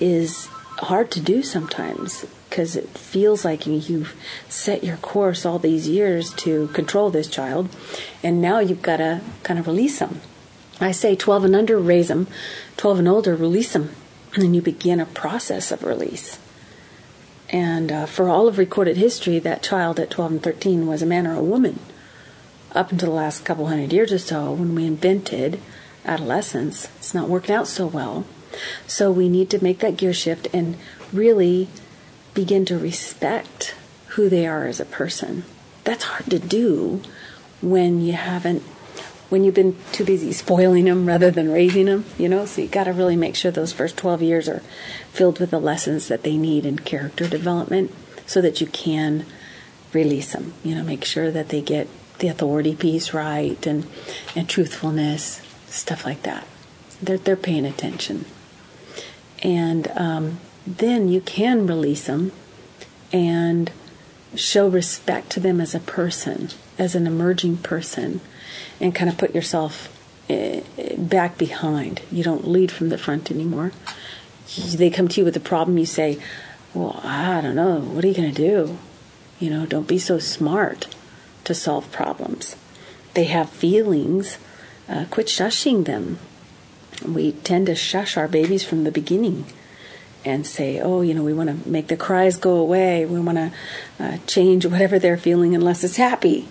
is 0.00 0.46
hard 0.78 1.10
to 1.10 1.20
do 1.20 1.42
sometimes 1.42 2.26
because 2.48 2.76
it 2.76 2.88
feels 2.88 3.44
like 3.44 3.66
you've 3.66 4.14
set 4.48 4.84
your 4.84 4.96
course 4.98 5.44
all 5.44 5.58
these 5.58 5.88
years 5.88 6.32
to 6.34 6.68
control 6.68 7.10
this 7.10 7.28
child, 7.28 7.68
and 8.22 8.40
now 8.40 8.58
you've 8.58 8.82
got 8.82 8.98
to 8.98 9.20
kind 9.42 9.58
of 9.58 9.66
release 9.66 9.98
them. 9.98 10.20
I 10.80 10.92
say 10.92 11.16
12 11.16 11.44
and 11.44 11.56
under, 11.56 11.78
raise 11.78 12.08
them, 12.08 12.26
12 12.76 13.00
and 13.00 13.08
older, 13.08 13.34
release 13.34 13.72
them, 13.72 13.90
and 14.34 14.42
then 14.42 14.54
you 14.54 14.62
begin 14.62 15.00
a 15.00 15.06
process 15.06 15.70
of 15.72 15.82
release. 15.82 16.38
And 17.50 17.92
uh, 17.92 18.06
for 18.06 18.28
all 18.28 18.48
of 18.48 18.58
recorded 18.58 18.96
history, 18.96 19.38
that 19.38 19.62
child 19.62 20.00
at 20.00 20.10
12 20.10 20.32
and 20.32 20.42
13 20.42 20.86
was 20.86 21.02
a 21.02 21.06
man 21.06 21.26
or 21.26 21.34
a 21.34 21.42
woman. 21.42 21.78
Up 22.72 22.90
until 22.90 23.10
the 23.10 23.16
last 23.16 23.44
couple 23.44 23.66
hundred 23.66 23.92
years 23.92 24.12
or 24.12 24.18
so, 24.18 24.52
when 24.52 24.74
we 24.74 24.86
invented 24.86 25.60
adolescence, 26.04 26.86
it's 26.96 27.14
not 27.14 27.28
working 27.28 27.54
out 27.54 27.68
so 27.68 27.86
well. 27.86 28.24
So 28.86 29.10
we 29.10 29.28
need 29.28 29.50
to 29.50 29.62
make 29.62 29.78
that 29.80 29.96
gear 29.96 30.12
shift 30.12 30.48
and 30.52 30.76
really 31.12 31.68
begin 32.34 32.64
to 32.66 32.78
respect 32.78 33.74
who 34.08 34.28
they 34.28 34.46
are 34.46 34.66
as 34.66 34.80
a 34.80 34.84
person. 34.84 35.44
That's 35.84 36.04
hard 36.04 36.30
to 36.30 36.38
do 36.38 37.02
when 37.62 38.00
you 38.00 38.14
haven't 38.14 38.62
when 39.28 39.44
you've 39.44 39.54
been 39.54 39.76
too 39.92 40.04
busy 40.04 40.32
spoiling 40.32 40.84
them 40.84 41.06
rather 41.06 41.30
than 41.30 41.50
raising 41.50 41.86
them, 41.86 42.04
you 42.16 42.28
know? 42.28 42.46
So 42.46 42.62
you 42.62 42.68
got 42.68 42.84
to 42.84 42.92
really 42.92 43.16
make 43.16 43.34
sure 43.34 43.50
those 43.50 43.72
first 43.72 43.96
12 43.96 44.22
years 44.22 44.48
are 44.48 44.62
filled 45.12 45.40
with 45.40 45.50
the 45.50 45.58
lessons 45.58 46.08
that 46.08 46.22
they 46.22 46.36
need 46.36 46.64
in 46.64 46.78
character 46.78 47.28
development 47.28 47.92
so 48.26 48.40
that 48.40 48.60
you 48.60 48.66
can 48.66 49.26
release 49.92 50.32
them. 50.32 50.54
You 50.62 50.74
know, 50.74 50.84
make 50.84 51.04
sure 51.04 51.30
that 51.30 51.48
they 51.48 51.60
get 51.60 51.88
the 52.18 52.28
authority 52.28 52.74
piece 52.74 53.12
right 53.12 53.66
and 53.66 53.86
and 54.34 54.48
truthfulness, 54.48 55.42
stuff 55.66 56.04
like 56.04 56.22
that. 56.22 56.46
They're 57.02 57.18
they're 57.18 57.36
paying 57.36 57.66
attention. 57.66 58.24
And 59.42 59.88
um, 59.96 60.40
then 60.66 61.08
you 61.08 61.20
can 61.20 61.66
release 61.66 62.06
them 62.06 62.32
and 63.12 63.70
show 64.34 64.68
respect 64.68 65.30
to 65.30 65.40
them 65.40 65.60
as 65.60 65.74
a 65.74 65.80
person, 65.80 66.50
as 66.78 66.94
an 66.94 67.06
emerging 67.06 67.58
person, 67.58 68.20
and 68.80 68.94
kind 68.94 69.10
of 69.10 69.18
put 69.18 69.34
yourself 69.34 69.88
eh, 70.28 70.62
back 70.96 71.38
behind. 71.38 72.02
You 72.10 72.22
don't 72.22 72.48
lead 72.48 72.70
from 72.70 72.88
the 72.88 72.98
front 72.98 73.30
anymore. 73.30 73.72
They 74.74 74.90
come 74.90 75.08
to 75.08 75.20
you 75.20 75.24
with 75.24 75.36
a 75.36 75.40
problem, 75.40 75.78
you 75.78 75.86
say, 75.86 76.18
Well, 76.74 77.00
I 77.02 77.40
don't 77.40 77.56
know, 77.56 77.80
what 77.80 78.04
are 78.04 78.08
you 78.08 78.14
going 78.14 78.32
to 78.32 78.36
do? 78.36 78.78
You 79.40 79.50
know, 79.50 79.66
don't 79.66 79.88
be 79.88 79.98
so 79.98 80.18
smart 80.18 80.94
to 81.44 81.54
solve 81.54 81.90
problems. 81.92 82.56
They 83.14 83.24
have 83.24 83.50
feelings, 83.50 84.38
uh, 84.88 85.06
quit 85.10 85.26
shushing 85.26 85.84
them. 85.84 86.18
We 87.06 87.32
tend 87.32 87.66
to 87.66 87.74
shush 87.74 88.16
our 88.16 88.28
babies 88.28 88.64
from 88.64 88.84
the 88.84 88.92
beginning 88.92 89.46
and 90.24 90.46
say, 90.46 90.80
oh, 90.80 91.02
you 91.02 91.14
know, 91.14 91.22
we 91.22 91.32
want 91.32 91.48
to 91.48 91.68
make 91.68 91.86
the 91.86 91.96
cries 91.96 92.36
go 92.36 92.56
away. 92.56 93.06
We 93.06 93.20
want 93.20 93.38
to 93.38 93.52
uh, 94.00 94.18
change 94.26 94.66
whatever 94.66 94.98
they're 94.98 95.16
feeling 95.16 95.54
unless 95.54 95.84
it's 95.84 95.96
happy, 95.96 96.48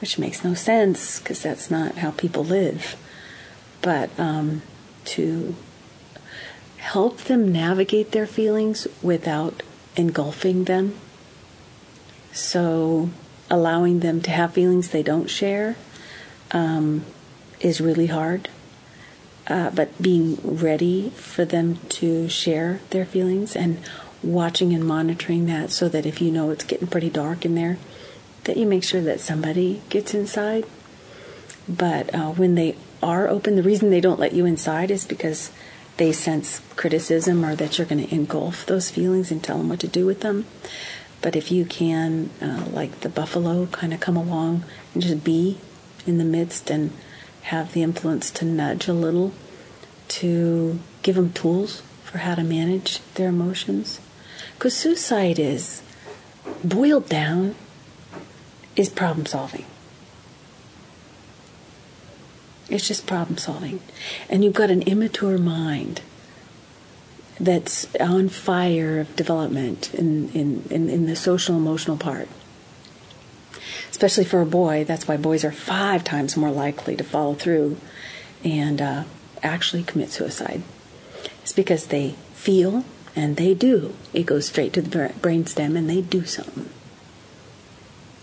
which 0.00 0.18
makes 0.18 0.44
no 0.44 0.54
sense 0.54 1.18
because 1.18 1.42
that's 1.42 1.70
not 1.70 1.96
how 1.96 2.10
people 2.12 2.44
live. 2.44 2.96
But 3.82 4.10
um, 4.18 4.62
to 5.06 5.54
help 6.78 7.18
them 7.22 7.52
navigate 7.52 8.12
their 8.12 8.26
feelings 8.26 8.86
without 9.02 9.62
engulfing 9.96 10.64
them. 10.64 10.94
So 12.32 13.10
allowing 13.50 14.00
them 14.00 14.20
to 14.22 14.30
have 14.30 14.52
feelings 14.52 14.90
they 14.90 15.02
don't 15.02 15.30
share 15.30 15.76
um, 16.50 17.04
is 17.60 17.80
really 17.80 18.08
hard 18.08 18.48
uh, 19.48 19.70
but 19.70 20.00
being 20.00 20.38
ready 20.42 21.10
for 21.10 21.44
them 21.44 21.78
to 21.88 22.28
share 22.28 22.80
their 22.90 23.04
feelings 23.04 23.54
and 23.54 23.78
watching 24.22 24.72
and 24.72 24.84
monitoring 24.84 25.46
that 25.46 25.70
so 25.70 25.88
that 25.88 26.04
if 26.04 26.20
you 26.20 26.30
know 26.30 26.50
it's 26.50 26.64
getting 26.64 26.88
pretty 26.88 27.10
dark 27.10 27.44
in 27.44 27.54
there, 27.54 27.78
that 28.46 28.56
you 28.56 28.66
make 28.66 28.82
sure 28.82 29.02
that 29.02 29.20
somebody 29.20 29.82
gets 29.88 30.14
inside. 30.14 30.64
But 31.68 32.14
uh, 32.14 32.30
when 32.30 32.54
they 32.54 32.76
are 33.02 33.28
open, 33.28 33.56
the 33.56 33.62
reason 33.62 33.90
they 33.90 34.00
don't 34.00 34.20
let 34.20 34.32
you 34.32 34.46
inside 34.46 34.90
is 34.90 35.04
because 35.04 35.50
they 35.96 36.12
sense 36.12 36.60
criticism 36.76 37.44
or 37.44 37.54
that 37.56 37.78
you're 37.78 37.86
going 37.86 38.06
to 38.06 38.14
engulf 38.14 38.66
those 38.66 38.90
feelings 38.90 39.30
and 39.30 39.42
tell 39.42 39.58
them 39.58 39.68
what 39.68 39.80
to 39.80 39.88
do 39.88 40.06
with 40.06 40.20
them. 40.20 40.46
But 41.22 41.36
if 41.36 41.50
you 41.50 41.64
can, 41.64 42.30
uh, 42.40 42.66
like 42.72 43.00
the 43.00 43.08
buffalo, 43.08 43.66
kind 43.66 43.92
of 43.92 44.00
come 44.00 44.16
along 44.16 44.64
and 44.94 45.02
just 45.02 45.24
be 45.24 45.58
in 46.06 46.18
the 46.18 46.24
midst 46.24 46.70
and 46.70 46.92
have 47.42 47.72
the 47.72 47.82
influence 47.82 48.30
to 48.32 48.44
nudge 48.44 48.88
a 48.88 48.92
little, 48.92 49.32
to 50.08 50.78
give 51.02 51.16
them 51.16 51.32
tools 51.32 51.82
for 52.04 52.18
how 52.18 52.34
to 52.34 52.44
manage 52.44 53.00
their 53.14 53.28
emotions. 53.28 54.00
Because 54.54 54.76
suicide 54.76 55.38
is 55.38 55.82
boiled 56.62 57.08
down, 57.08 57.54
is 58.76 58.88
problem 58.88 59.26
solving. 59.26 59.64
It's 62.68 62.86
just 62.86 63.06
problem 63.06 63.38
solving. 63.38 63.80
And 64.28 64.44
you've 64.44 64.54
got 64.54 64.70
an 64.70 64.82
immature 64.82 65.38
mind 65.38 66.02
that's 67.38 67.94
on 67.96 68.28
fire 68.28 69.00
of 69.00 69.14
development 69.14 69.94
in, 69.94 70.30
in, 70.30 70.64
in, 70.70 70.88
in, 70.88 71.06
the 71.06 71.16
social 71.16 71.56
emotional 71.56 71.96
part. 71.96 72.28
Especially 73.90 74.24
for 74.24 74.40
a 74.40 74.46
boy, 74.46 74.84
that's 74.84 75.06
why 75.06 75.16
boys 75.16 75.44
are 75.44 75.52
five 75.52 76.02
times 76.02 76.36
more 76.36 76.50
likely 76.50 76.96
to 76.96 77.04
follow 77.04 77.34
through 77.34 77.76
and 78.42 78.80
uh, 78.80 79.04
actually 79.42 79.82
commit 79.82 80.10
suicide. 80.10 80.62
It's 81.42 81.52
because 81.52 81.86
they 81.86 82.12
feel 82.34 82.84
and 83.14 83.36
they 83.36 83.54
do. 83.54 83.94
It 84.12 84.26
goes 84.26 84.46
straight 84.46 84.72
to 84.74 84.82
the 84.82 84.88
brainstem 85.20 85.76
and 85.76 85.88
they 85.88 86.02
do 86.02 86.24
something. 86.24 86.68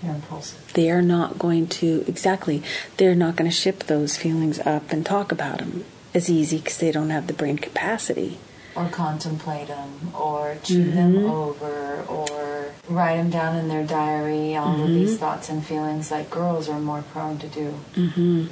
They're 0.03 0.15
impulsive. 0.15 0.73
They're 0.73 1.01
not 1.01 1.39
going 1.39 1.67
to, 1.79 2.03
exactly, 2.07 2.61
they're 2.97 3.15
not 3.15 3.37
going 3.37 3.49
to 3.49 3.55
ship 3.55 3.83
those 3.83 4.17
feelings 4.17 4.59
up 4.59 4.91
and 4.91 5.05
talk 5.05 5.31
about 5.31 5.59
them 5.59 5.85
as 6.13 6.29
easy 6.29 6.57
because 6.57 6.77
they 6.77 6.91
don't 6.91 7.09
have 7.09 7.27
the 7.27 7.33
brain 7.33 7.57
capacity. 7.57 8.37
Or 8.75 8.89
contemplate 8.89 9.67
them, 9.67 10.11
or 10.13 10.57
chew 10.63 10.85
mm-hmm. 10.85 10.95
them 10.95 11.25
over, 11.25 12.03
or 12.09 12.73
write 12.89 13.17
them 13.17 13.29
down 13.29 13.55
in 13.55 13.69
their 13.69 13.85
diary, 13.85 14.55
all 14.55 14.73
mm-hmm. 14.73 14.83
of 14.83 14.89
these 14.89 15.17
thoughts 15.17 15.47
and 15.47 15.63
feelings 15.63 16.11
like 16.11 16.29
girls 16.29 16.67
are 16.67 16.79
more 16.79 17.03
prone 17.03 17.37
to 17.37 17.47
do. 17.47 17.75
Mm-hmm. 17.95 18.47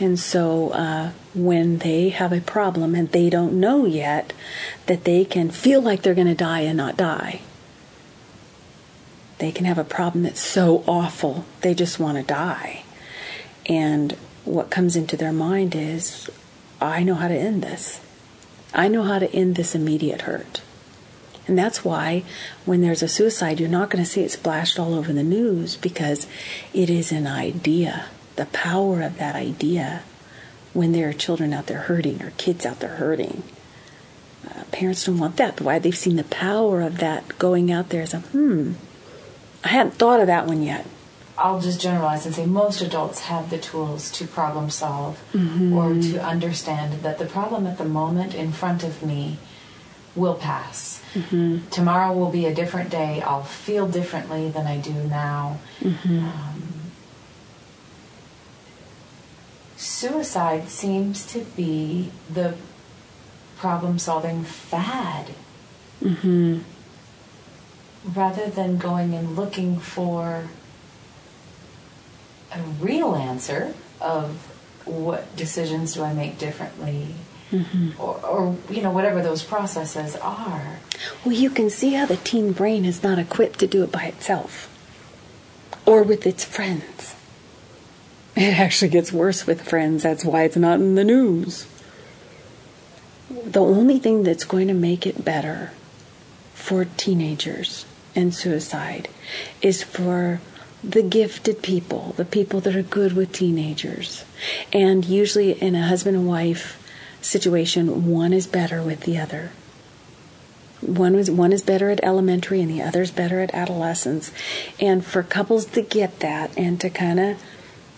And 0.00 0.18
so 0.18 0.70
uh, 0.70 1.12
when 1.34 1.78
they 1.78 2.08
have 2.08 2.32
a 2.32 2.40
problem 2.40 2.96
and 2.96 3.10
they 3.12 3.30
don't 3.30 3.58
know 3.60 3.86
yet 3.86 4.32
that 4.86 5.04
they 5.04 5.24
can 5.24 5.50
feel 5.50 5.80
like 5.80 6.02
they're 6.02 6.14
going 6.14 6.26
to 6.26 6.34
die 6.34 6.60
and 6.60 6.76
not 6.76 6.96
die, 6.96 7.42
they 9.38 9.52
can 9.52 9.64
have 9.64 9.78
a 9.78 9.84
problem 9.84 10.24
that's 10.24 10.40
so 10.40 10.84
awful 10.86 11.44
they 11.60 11.74
just 11.74 11.98
want 11.98 12.18
to 12.18 12.22
die. 12.22 12.84
And 13.66 14.12
what 14.44 14.70
comes 14.70 14.96
into 14.96 15.16
their 15.16 15.32
mind 15.32 15.74
is, 15.74 16.30
I 16.80 17.02
know 17.02 17.14
how 17.14 17.28
to 17.28 17.34
end 17.34 17.62
this. 17.62 18.00
I 18.72 18.88
know 18.88 19.02
how 19.02 19.18
to 19.18 19.32
end 19.32 19.56
this 19.56 19.74
immediate 19.74 20.22
hurt. 20.22 20.62
And 21.46 21.58
that's 21.58 21.84
why 21.84 22.24
when 22.64 22.80
there's 22.80 23.02
a 23.02 23.08
suicide, 23.08 23.60
you're 23.60 23.68
not 23.68 23.90
going 23.90 24.02
to 24.02 24.10
see 24.10 24.22
it 24.22 24.30
splashed 24.30 24.78
all 24.78 24.94
over 24.94 25.12
the 25.12 25.22
news 25.22 25.76
because 25.76 26.26
it 26.72 26.88
is 26.88 27.12
an 27.12 27.26
idea 27.26 28.06
the 28.36 28.46
power 28.46 29.02
of 29.02 29.18
that 29.18 29.36
idea 29.36 30.02
when 30.72 30.92
there 30.92 31.08
are 31.08 31.12
children 31.12 31.52
out 31.52 31.66
there 31.66 31.82
hurting 31.82 32.20
or 32.22 32.32
kids 32.32 32.66
out 32.66 32.80
there 32.80 32.96
hurting. 32.96 33.42
Uh, 34.44 34.64
parents 34.72 35.04
don't 35.06 35.18
want 35.18 35.36
that. 35.36 35.56
But 35.56 35.64
Why 35.64 35.78
they've 35.78 35.96
seen 35.96 36.16
the 36.16 36.24
power 36.24 36.80
of 36.80 36.98
that 36.98 37.38
going 37.38 37.70
out 37.70 37.90
there 37.90 38.02
as 38.02 38.14
a 38.14 38.20
hmm. 38.20 38.72
I 39.64 39.68
hadn't 39.68 39.94
thought 39.94 40.20
of 40.20 40.26
that 40.26 40.46
one 40.46 40.62
yet. 40.62 40.86
I'll 41.36 41.60
just 41.60 41.80
generalize 41.80 42.26
and 42.26 42.34
say 42.34 42.46
most 42.46 42.80
adults 42.80 43.20
have 43.20 43.50
the 43.50 43.58
tools 43.58 44.10
to 44.12 44.26
problem 44.26 44.70
solve 44.70 45.20
mm-hmm. 45.32 45.72
or 45.72 45.94
to 45.94 46.22
understand 46.22 47.02
that 47.02 47.18
the 47.18 47.24
problem 47.24 47.66
at 47.66 47.78
the 47.78 47.84
moment 47.84 48.34
in 48.34 48.52
front 48.52 48.84
of 48.84 49.02
me 49.02 49.38
will 50.14 50.34
pass. 50.34 51.02
Mm-hmm. 51.14 51.68
Tomorrow 51.70 52.12
will 52.12 52.30
be 52.30 52.46
a 52.46 52.54
different 52.54 52.90
day. 52.90 53.20
I'll 53.22 53.42
feel 53.42 53.88
differently 53.88 54.48
than 54.48 54.66
I 54.66 54.76
do 54.76 54.92
now. 54.92 55.58
Mm-hmm. 55.80 56.18
Um, 56.24 56.62
suicide 59.76 60.68
seems 60.68 61.26
to 61.32 61.40
be 61.40 62.12
the 62.32 62.54
problem 63.56 63.98
solving 63.98 64.44
fad. 64.44 65.30
Rather 68.04 68.48
than 68.48 68.76
going 68.76 69.14
and 69.14 69.34
looking 69.34 69.78
for 69.78 70.48
a 72.52 72.60
real 72.80 73.14
answer 73.14 73.74
of 74.00 74.36
what 74.84 75.34
decisions 75.36 75.94
do 75.94 76.02
I 76.02 76.12
make 76.12 76.38
differently, 76.38 77.14
mm-hmm. 77.50 78.00
or, 78.00 78.20
or, 78.24 78.56
you 78.70 78.82
know 78.82 78.90
whatever 78.90 79.22
those 79.22 79.42
processes 79.42 80.16
are. 80.16 80.80
Well, 81.24 81.34
you 81.34 81.50
can 81.50 81.70
see 81.70 81.94
how 81.94 82.06
the 82.06 82.16
teen 82.16 82.52
brain 82.52 82.84
is 82.84 83.02
not 83.02 83.18
equipped 83.18 83.58
to 83.60 83.66
do 83.66 83.82
it 83.82 83.90
by 83.90 84.04
itself 84.04 84.70
or 85.86 86.02
with 86.02 86.26
its 86.26 86.44
friends. 86.44 87.14
It 88.36 88.58
actually 88.58 88.90
gets 88.90 89.12
worse 89.12 89.46
with 89.46 89.62
friends. 89.62 90.02
That's 90.02 90.24
why 90.24 90.42
it's 90.42 90.56
not 90.56 90.80
in 90.80 90.96
the 90.96 91.04
news. 91.04 91.66
The 93.30 93.60
only 93.60 93.98
thing 93.98 94.22
that's 94.22 94.44
going 94.44 94.68
to 94.68 94.74
make 94.74 95.06
it 95.06 95.24
better 95.24 95.72
for 96.52 96.84
teenagers 96.84 97.86
and 98.14 98.34
suicide 98.34 99.08
is 99.62 99.82
for 99.82 100.40
the 100.82 101.02
gifted 101.02 101.62
people, 101.62 102.14
the 102.16 102.24
people 102.24 102.60
that 102.60 102.76
are 102.76 102.82
good 102.82 103.14
with 103.14 103.32
teenagers. 103.32 104.24
And 104.72 105.04
usually 105.04 105.52
in 105.52 105.74
a 105.74 105.86
husband 105.86 106.16
and 106.16 106.26
wife 106.26 106.80
situation, 107.22 108.10
one 108.10 108.32
is 108.32 108.46
better 108.46 108.82
with 108.82 109.00
the 109.00 109.18
other. 109.18 109.50
One 110.80 111.14
is 111.14 111.30
one 111.30 111.52
is 111.52 111.62
better 111.62 111.88
at 111.88 112.04
elementary 112.04 112.60
and 112.60 112.70
the 112.70 112.82
other 112.82 113.00
is 113.00 113.10
better 113.10 113.40
at 113.40 113.54
adolescence. 113.54 114.30
And 114.78 115.04
for 115.04 115.22
couples 115.22 115.64
to 115.66 115.80
get 115.80 116.20
that 116.20 116.56
and 116.58 116.78
to 116.82 116.90
kind 116.90 117.18
of 117.18 117.42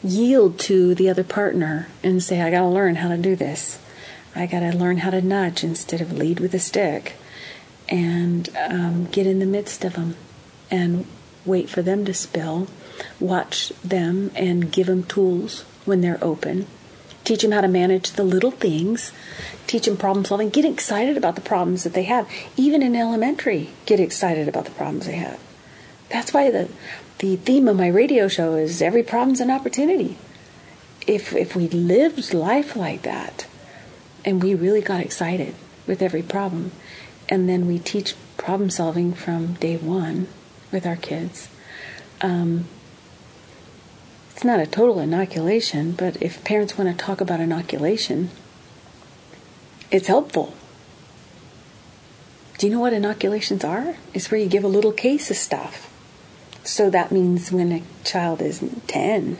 yield 0.04 0.60
to 0.60 0.94
the 0.94 1.08
other 1.08 1.24
partner 1.24 1.88
and 2.04 2.22
say, 2.22 2.40
I 2.40 2.50
got 2.50 2.60
to 2.60 2.68
learn 2.68 2.96
how 2.96 3.08
to 3.08 3.16
do 3.16 3.34
this. 3.34 3.80
I 4.36 4.46
got 4.46 4.60
to 4.60 4.70
learn 4.70 4.98
how 4.98 5.10
to 5.10 5.20
nudge 5.20 5.64
instead 5.64 6.00
of 6.00 6.12
lead 6.12 6.38
with 6.38 6.54
a 6.54 6.60
stick 6.60 7.14
and 7.88 8.48
um, 8.56 9.06
get 9.06 9.26
in 9.26 9.38
the 9.38 9.46
midst 9.46 9.84
of 9.84 9.94
them 9.94 10.16
and 10.70 11.06
wait 11.44 11.68
for 11.68 11.82
them 11.82 12.04
to 12.04 12.14
spill, 12.14 12.66
watch 13.20 13.68
them 13.84 14.30
and 14.34 14.72
give 14.72 14.86
them 14.86 15.04
tools 15.04 15.62
when 15.84 16.00
they're 16.00 16.22
open. 16.22 16.66
Teach 17.24 17.42
them 17.42 17.52
how 17.52 17.60
to 17.60 17.68
manage 17.68 18.12
the 18.12 18.24
little 18.24 18.52
things. 18.52 19.12
Teach 19.66 19.86
them 19.86 19.96
problem 19.96 20.24
solving. 20.24 20.48
Get 20.48 20.64
excited 20.64 21.16
about 21.16 21.34
the 21.34 21.40
problems 21.40 21.82
that 21.82 21.92
they 21.92 22.04
have. 22.04 22.30
Even 22.56 22.82
in 22.82 22.94
elementary, 22.94 23.70
get 23.84 23.98
excited 23.98 24.46
about 24.48 24.64
the 24.64 24.70
problems 24.72 25.06
they 25.06 25.16
have. 25.16 25.40
That's 26.08 26.32
why 26.32 26.50
the 26.50 26.68
the 27.18 27.36
theme 27.36 27.66
of 27.66 27.76
my 27.76 27.88
radio 27.88 28.28
show 28.28 28.54
is 28.54 28.82
every 28.82 29.02
problem's 29.02 29.40
an 29.40 29.50
opportunity. 29.50 30.18
If 31.06 31.34
if 31.34 31.56
we 31.56 31.66
lived 31.66 32.32
life 32.32 32.76
like 32.76 33.02
that, 33.02 33.46
and 34.24 34.42
we 34.42 34.54
really 34.54 34.82
got 34.82 35.00
excited 35.00 35.54
with 35.86 36.02
every 36.02 36.22
problem, 36.22 36.72
and 37.28 37.48
then 37.48 37.66
we 37.66 37.78
teach 37.78 38.14
problem 38.36 38.70
solving 38.70 39.12
from 39.12 39.54
day 39.54 39.76
one 39.76 40.28
with 40.70 40.86
our 40.86 40.96
kids. 40.96 41.48
Um, 42.20 42.66
it's 44.30 44.44
not 44.44 44.60
a 44.60 44.66
total 44.66 44.98
inoculation, 45.00 45.92
but 45.92 46.20
if 46.22 46.44
parents 46.44 46.76
want 46.76 46.90
to 46.90 47.04
talk 47.04 47.20
about 47.20 47.40
inoculation, 47.40 48.30
it's 49.90 50.08
helpful. 50.08 50.54
Do 52.58 52.66
you 52.66 52.72
know 52.72 52.80
what 52.80 52.92
inoculations 52.92 53.64
are? 53.64 53.96
It's 54.14 54.30
where 54.30 54.40
you 54.40 54.48
give 54.48 54.64
a 54.64 54.68
little 54.68 54.92
case 54.92 55.30
of 55.30 55.36
stuff 55.36 55.92
so 56.66 56.90
that 56.90 57.12
means 57.12 57.52
when 57.52 57.70
a 57.70 57.82
child 58.02 58.42
is 58.42 58.62
10, 58.88 59.38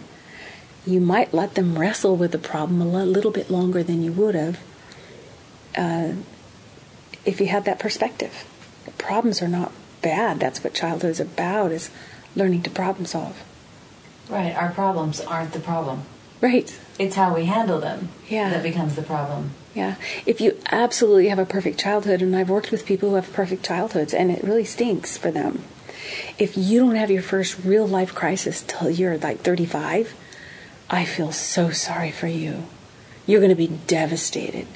you 0.87 1.01
might 1.01 1.35
let 1.35 1.57
them 1.57 1.77
wrestle 1.77 2.16
with 2.16 2.31
the 2.31 2.38
problem 2.38 2.81
a 2.81 3.05
little 3.05 3.33
bit 3.33 3.51
longer 3.51 3.83
than 3.83 4.03
you 4.03 4.12
would 4.12 4.37
have 4.37 4.61
uh, 5.77 6.12
if 7.27 7.41
you 7.41 7.49
had 7.49 7.65
that 7.65 7.79
perspective. 7.79 8.47
Problems 8.99 9.43
are 9.43 9.49
not 9.49 9.73
bad. 10.01 10.41
That's 10.41 10.62
what 10.62 10.75
childhood 10.75 11.11
is 11.11 11.21
about, 11.21 11.73
is 11.73 11.91
learning 12.35 12.62
to 12.62 12.71
problem 12.71 13.05
solve. 13.05 13.43
Right. 14.29 14.55
Our 14.55 14.71
problems 14.71 15.21
aren't 15.21 15.53
the 15.53 15.61
problem. 15.61 16.03
Right. 16.41 16.79
It's 16.99 17.17
how 17.17 17.35
we 17.35 17.45
handle 17.45 17.81
them 17.81 18.09
yeah. 18.29 18.51
that 18.51 18.62
becomes 18.62 18.97
the 18.97 19.03
problem. 19.03 19.51
Yeah. 19.75 19.97
If 20.25 20.41
you 20.41 20.59
absolutely 20.71 21.29
have 21.29 21.39
a 21.39 21.47
perfect 21.47 21.79
childhood, 21.79 22.23
and 22.23 22.35
I've 22.35 22.49
worked 22.49 22.71
with 22.71 22.87
people 22.87 23.11
who 23.11 23.15
have 23.17 23.33
perfect 23.33 23.65
childhoods, 23.65 24.15
and 24.15 24.31
it 24.31 24.43
really 24.43 24.65
stinks 24.65 25.17
for 25.19 25.31
them 25.31 25.65
if 26.39 26.57
you 26.57 26.81
don't 26.81 26.97
have 26.97 27.11
your 27.11 27.23
first 27.23 27.65
real 27.65 27.87
life 27.87 28.15
crisis 28.15 28.62
till 28.67 28.91
you're 28.91 29.19
like 29.19 29.41
35, 29.41 30.15
I 30.91 31.05
feel 31.05 31.33
so 31.33 31.71
sorry 31.71 32.11
for 32.11 32.27
you. 32.27 32.65
You're 33.27 33.41
going 33.41 33.51
to 33.51 33.57
be 33.57 33.79
devastated. 33.87 34.67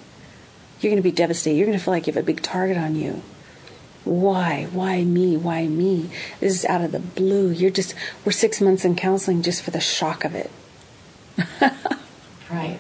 You're 0.81 0.91
going 0.91 1.03
to 1.03 1.09
be 1.09 1.13
devastated. 1.13 1.57
You're 1.57 1.67
going 1.67 1.79
to 1.79 1.85
feel 1.85 1.93
like 1.93 2.07
you 2.07 2.13
have 2.13 2.23
a 2.23 2.27
big 2.27 2.43
target 2.43 2.77
on 2.77 2.97
you. 2.97 3.23
Why? 4.05 4.67
Why 4.73 5.05
me? 5.05 5.37
Why 5.37 5.67
me? 5.67 6.11
This 6.41 6.55
is 6.55 6.65
out 6.65 6.81
of 6.81 6.93
the 6.93 7.01
blue. 7.01 7.51
You're 7.51 7.71
just, 7.71 7.95
we're 8.25 8.33
six 8.33 8.61
months 8.61 8.85
in 8.85 8.97
counseling 8.97 9.43
just 9.43 9.63
for 9.63 9.71
the 9.71 9.81
shock 9.81 10.25
of 10.25 10.35
it. 10.35 10.51
right. 12.51 12.79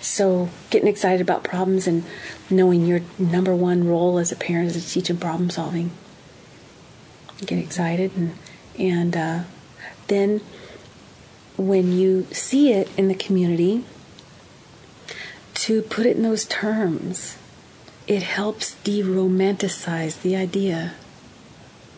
So, 0.00 0.48
getting 0.70 0.88
excited 0.88 1.20
about 1.20 1.44
problems 1.44 1.86
and 1.86 2.04
knowing 2.50 2.86
your 2.86 3.00
number 3.18 3.54
one 3.54 3.86
role 3.86 4.18
as 4.18 4.32
a 4.32 4.36
parent 4.36 4.74
is 4.74 4.84
to 4.84 4.90
teaching 4.90 5.16
problem 5.16 5.50
solving 5.50 5.90
get 7.46 7.58
excited 7.58 8.10
and 8.16 8.34
and 8.78 9.16
uh, 9.16 9.42
then 10.08 10.40
when 11.56 11.92
you 11.92 12.26
see 12.30 12.72
it 12.72 12.88
in 12.96 13.08
the 13.08 13.14
community 13.14 13.84
to 15.62 15.82
put 15.82 16.06
it 16.06 16.16
in 16.16 16.22
those 16.22 16.44
terms 16.44 17.36
it 18.06 18.22
helps 18.22 18.74
de-romanticize 18.84 20.20
the 20.22 20.34
idea 20.34 20.94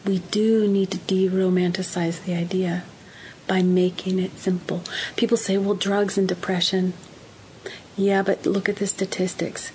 we 0.05 0.19
do 0.31 0.67
need 0.67 0.91
to 0.91 0.99
de 0.99 1.29
romanticize 1.29 2.25
the 2.25 2.35
idea 2.35 2.85
by 3.47 3.63
making 3.63 4.19
it 4.19 4.39
simple. 4.39 4.83
People 5.17 5.37
say, 5.37 5.59
well, 5.59 5.75
drugs 5.75 6.17
and 6.17 6.29
depression. 6.29 6.93
Yeah, 7.97 8.23
but 8.23 8.47
look 8.47 8.69
at 8.69 8.77
the 8.77 8.87
statistics. 8.87 9.73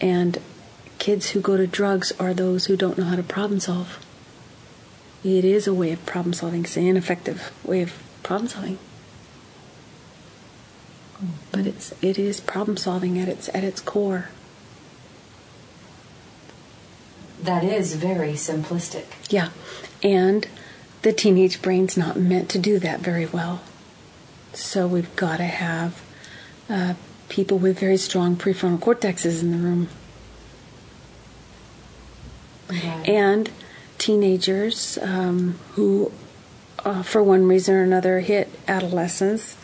And 0.00 0.38
kids 0.98 1.30
who 1.30 1.40
go 1.40 1.56
to 1.56 1.66
drugs 1.66 2.12
are 2.18 2.32
those 2.32 2.66
who 2.66 2.76
don't 2.76 2.96
know 2.96 3.04
how 3.04 3.16
to 3.16 3.22
problem 3.22 3.60
solve. 3.60 3.98
It 5.24 5.44
is 5.44 5.66
a 5.66 5.74
way 5.74 5.92
of 5.92 6.06
problem 6.06 6.34
solving, 6.34 6.64
it's 6.64 6.76
an 6.76 6.86
ineffective 6.86 7.52
way 7.64 7.82
of 7.82 7.92
problem 8.22 8.48
solving. 8.48 8.78
But 11.50 11.66
it's 11.66 11.94
it 12.02 12.18
is 12.18 12.40
problem 12.40 12.76
solving 12.76 13.18
at 13.18 13.28
its 13.28 13.48
at 13.54 13.64
its 13.64 13.80
core. 13.80 14.28
That 17.42 17.64
is 17.64 17.94
very 17.94 18.32
simplistic. 18.32 19.04
Yeah. 19.30 19.50
And 20.02 20.46
the 21.02 21.12
teenage 21.12 21.62
brain's 21.62 21.96
not 21.96 22.16
meant 22.16 22.48
to 22.50 22.58
do 22.58 22.78
that 22.80 23.00
very 23.00 23.26
well. 23.26 23.62
So 24.52 24.86
we've 24.86 25.14
got 25.16 25.36
to 25.36 25.44
have 25.44 26.02
uh, 26.68 26.94
people 27.28 27.58
with 27.58 27.78
very 27.78 27.96
strong 27.98 28.36
prefrontal 28.36 28.78
cortexes 28.78 29.42
in 29.42 29.52
the 29.52 29.58
room. 29.58 29.88
Right. 32.68 33.08
And 33.08 33.50
teenagers 33.98 34.98
um, 35.00 35.58
who, 35.72 36.10
uh, 36.84 37.02
for 37.02 37.22
one 37.22 37.46
reason 37.46 37.74
or 37.74 37.82
another, 37.82 38.20
hit 38.20 38.48
adolescence 38.66 39.56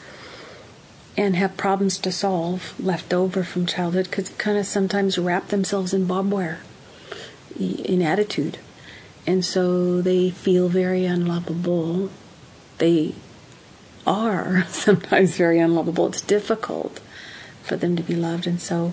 and 1.16 1.36
have 1.36 1.56
problems 1.56 1.98
to 1.98 2.10
solve 2.10 2.78
left 2.80 3.12
over 3.12 3.44
from 3.44 3.66
childhood 3.66 4.10
could 4.10 4.36
kind 4.38 4.56
of 4.56 4.66
sometimes 4.66 5.18
wrap 5.18 5.48
themselves 5.48 5.92
in 5.92 6.06
barbed 6.06 6.30
wire 6.30 6.60
in 7.58 8.00
attitude. 8.00 8.58
And 9.26 9.44
so 9.44 10.00
they 10.00 10.30
feel 10.30 10.68
very 10.68 11.04
unlovable. 11.04 12.10
They 12.78 13.14
are 14.06 14.64
sometimes 14.68 15.36
very 15.36 15.58
unlovable. 15.58 16.06
It's 16.08 16.20
difficult 16.20 17.00
for 17.62 17.76
them 17.76 17.94
to 17.96 18.02
be 18.02 18.14
loved. 18.14 18.46
And 18.46 18.60
so 18.60 18.92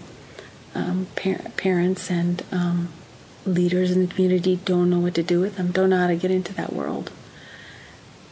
um, 0.75 1.07
par- 1.15 1.51
parents 1.57 2.11
and 2.11 2.43
um, 2.51 2.89
leaders 3.45 3.91
in 3.91 4.01
the 4.05 4.13
community 4.13 4.57
don't 4.65 4.89
know 4.89 4.99
what 4.99 5.15
to 5.15 5.23
do 5.23 5.39
with 5.39 5.55
them, 5.55 5.71
don't 5.71 5.89
know 5.89 5.97
how 5.97 6.07
to 6.07 6.15
get 6.15 6.31
into 6.31 6.53
that 6.53 6.73
world. 6.73 7.11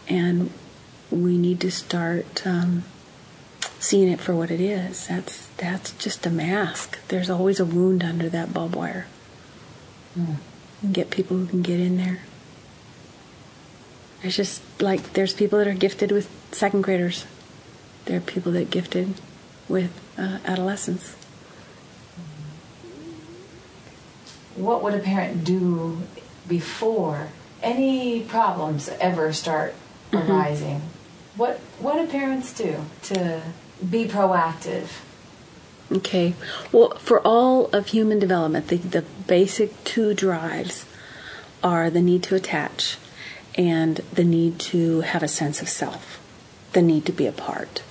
And 0.08 0.52
we 1.10 1.38
need 1.38 1.60
to 1.62 1.72
start 1.72 2.46
um, 2.46 2.84
seeing 3.80 4.08
it 4.10 4.20
for 4.20 4.36
what 4.36 4.52
it 4.52 4.60
is. 4.62 5.08
That's 5.08 5.48
that's 5.58 5.92
just 5.94 6.26
a 6.26 6.30
mask. 6.30 7.00
There's 7.08 7.30
always 7.30 7.60
a 7.60 7.66
wound 7.66 8.04
under 8.04 8.30
that 8.30 8.54
barbed 8.54 8.76
wire. 8.76 9.08
Mm. 10.18 10.36
And 10.82 10.94
get 10.94 11.10
people 11.10 11.38
who 11.38 11.46
can 11.48 11.62
get 11.62 11.80
in 11.80 11.98
there. 11.98 12.20
It's 14.24 14.36
just 14.36 14.62
like 14.82 15.14
there's 15.14 15.34
people 15.34 15.60
that 15.60 15.68
are 15.68 15.74
gifted 15.74 16.12
with 16.12 16.30
second 16.52 16.82
graders. 16.84 17.26
There 18.06 18.18
are 18.18 18.22
people 18.22 18.52
that 18.54 18.62
are 18.62 18.66
gifted 18.66 19.14
with 19.68 19.92
uh, 20.18 20.40
adolescents. 20.46 21.16
What 24.56 24.82
would 24.84 24.96
a 24.96 25.00
parent 25.00 25.44
do 25.44 26.02
before 26.48 27.28
any 27.62 28.22
problems 28.22 28.90
ever 29.00 29.32
start 29.34 29.76
Mhm. 30.12 30.30
arising? 30.30 30.82
What 31.36 31.60
what 31.80 31.96
do 31.98 32.08
parents 32.08 32.54
do 32.54 32.86
to 33.04 33.42
be 33.78 34.06
proactive? 34.06 34.88
Okay. 35.92 36.34
Well, 36.72 36.96
for 36.98 37.22
all 37.22 37.68
of 37.68 37.88
human 37.88 38.20
development, 38.20 38.68
the, 38.68 38.78
the 38.78 39.04
basic 39.28 39.84
two 39.84 40.14
drives 40.14 40.86
are 41.64 41.90
the 41.90 42.02
need 42.02 42.24
to 42.24 42.36
attach 42.36 42.98
and 43.56 43.98
the 44.14 44.24
need 44.24 44.60
to 44.60 45.02
have 45.02 45.24
a 45.24 45.28
sense 45.28 45.62
of 45.62 45.70
self, 45.70 46.22
the 46.74 46.82
need 46.82 47.06
to 47.06 47.12
be 47.12 47.26
a 47.26 47.32
part. 47.32 47.82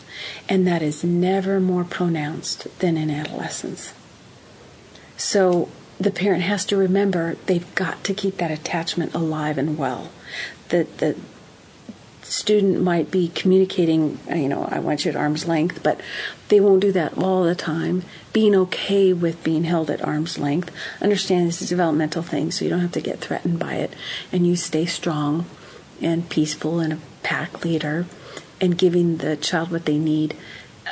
And 0.48 0.66
that 0.66 0.82
is 0.82 1.02
never 1.02 1.58
more 1.58 1.84
pronounced 1.84 2.78
than 2.78 2.96
in 2.96 3.10
adolescence. 3.10 3.92
So 5.16 5.68
the 5.98 6.10
parent 6.10 6.42
has 6.42 6.64
to 6.66 6.76
remember 6.76 7.36
they've 7.46 7.74
got 7.74 8.04
to 8.04 8.14
keep 8.14 8.36
that 8.36 8.50
attachment 8.50 9.14
alive 9.14 9.58
and 9.58 9.76
well. 9.78 10.10
That 10.68 10.98
the 10.98 11.16
student 12.28 12.82
might 12.82 13.10
be 13.10 13.28
communicating, 13.28 14.18
uh, 14.30 14.34
you 14.34 14.48
know, 14.48 14.68
I 14.70 14.78
want 14.78 15.04
you 15.04 15.10
at 15.10 15.16
arm's 15.16 15.46
length, 15.46 15.82
but 15.82 16.00
they 16.48 16.60
won't 16.60 16.80
do 16.80 16.92
that 16.92 17.16
all 17.16 17.44
the 17.44 17.54
time. 17.54 18.02
Being 18.32 18.54
okay 18.54 19.12
with 19.12 19.42
being 19.42 19.64
held 19.64 19.90
at 19.90 20.02
arm's 20.02 20.38
length. 20.38 20.70
Understand 21.00 21.48
this 21.48 21.62
is 21.62 21.70
a 21.70 21.74
developmental 21.74 22.22
thing, 22.22 22.50
so 22.50 22.64
you 22.64 22.70
don't 22.70 22.80
have 22.80 22.92
to 22.92 23.00
get 23.00 23.20
threatened 23.20 23.58
by 23.58 23.74
it. 23.74 23.94
And 24.32 24.46
you 24.46 24.56
stay 24.56 24.86
strong 24.86 25.46
and 26.02 26.28
peaceful 26.28 26.80
and 26.80 26.92
a 26.92 26.98
pack 27.22 27.64
leader 27.64 28.06
and 28.60 28.78
giving 28.78 29.18
the 29.18 29.36
child 29.36 29.70
what 29.70 29.84
they 29.84 29.98
need, 29.98 30.36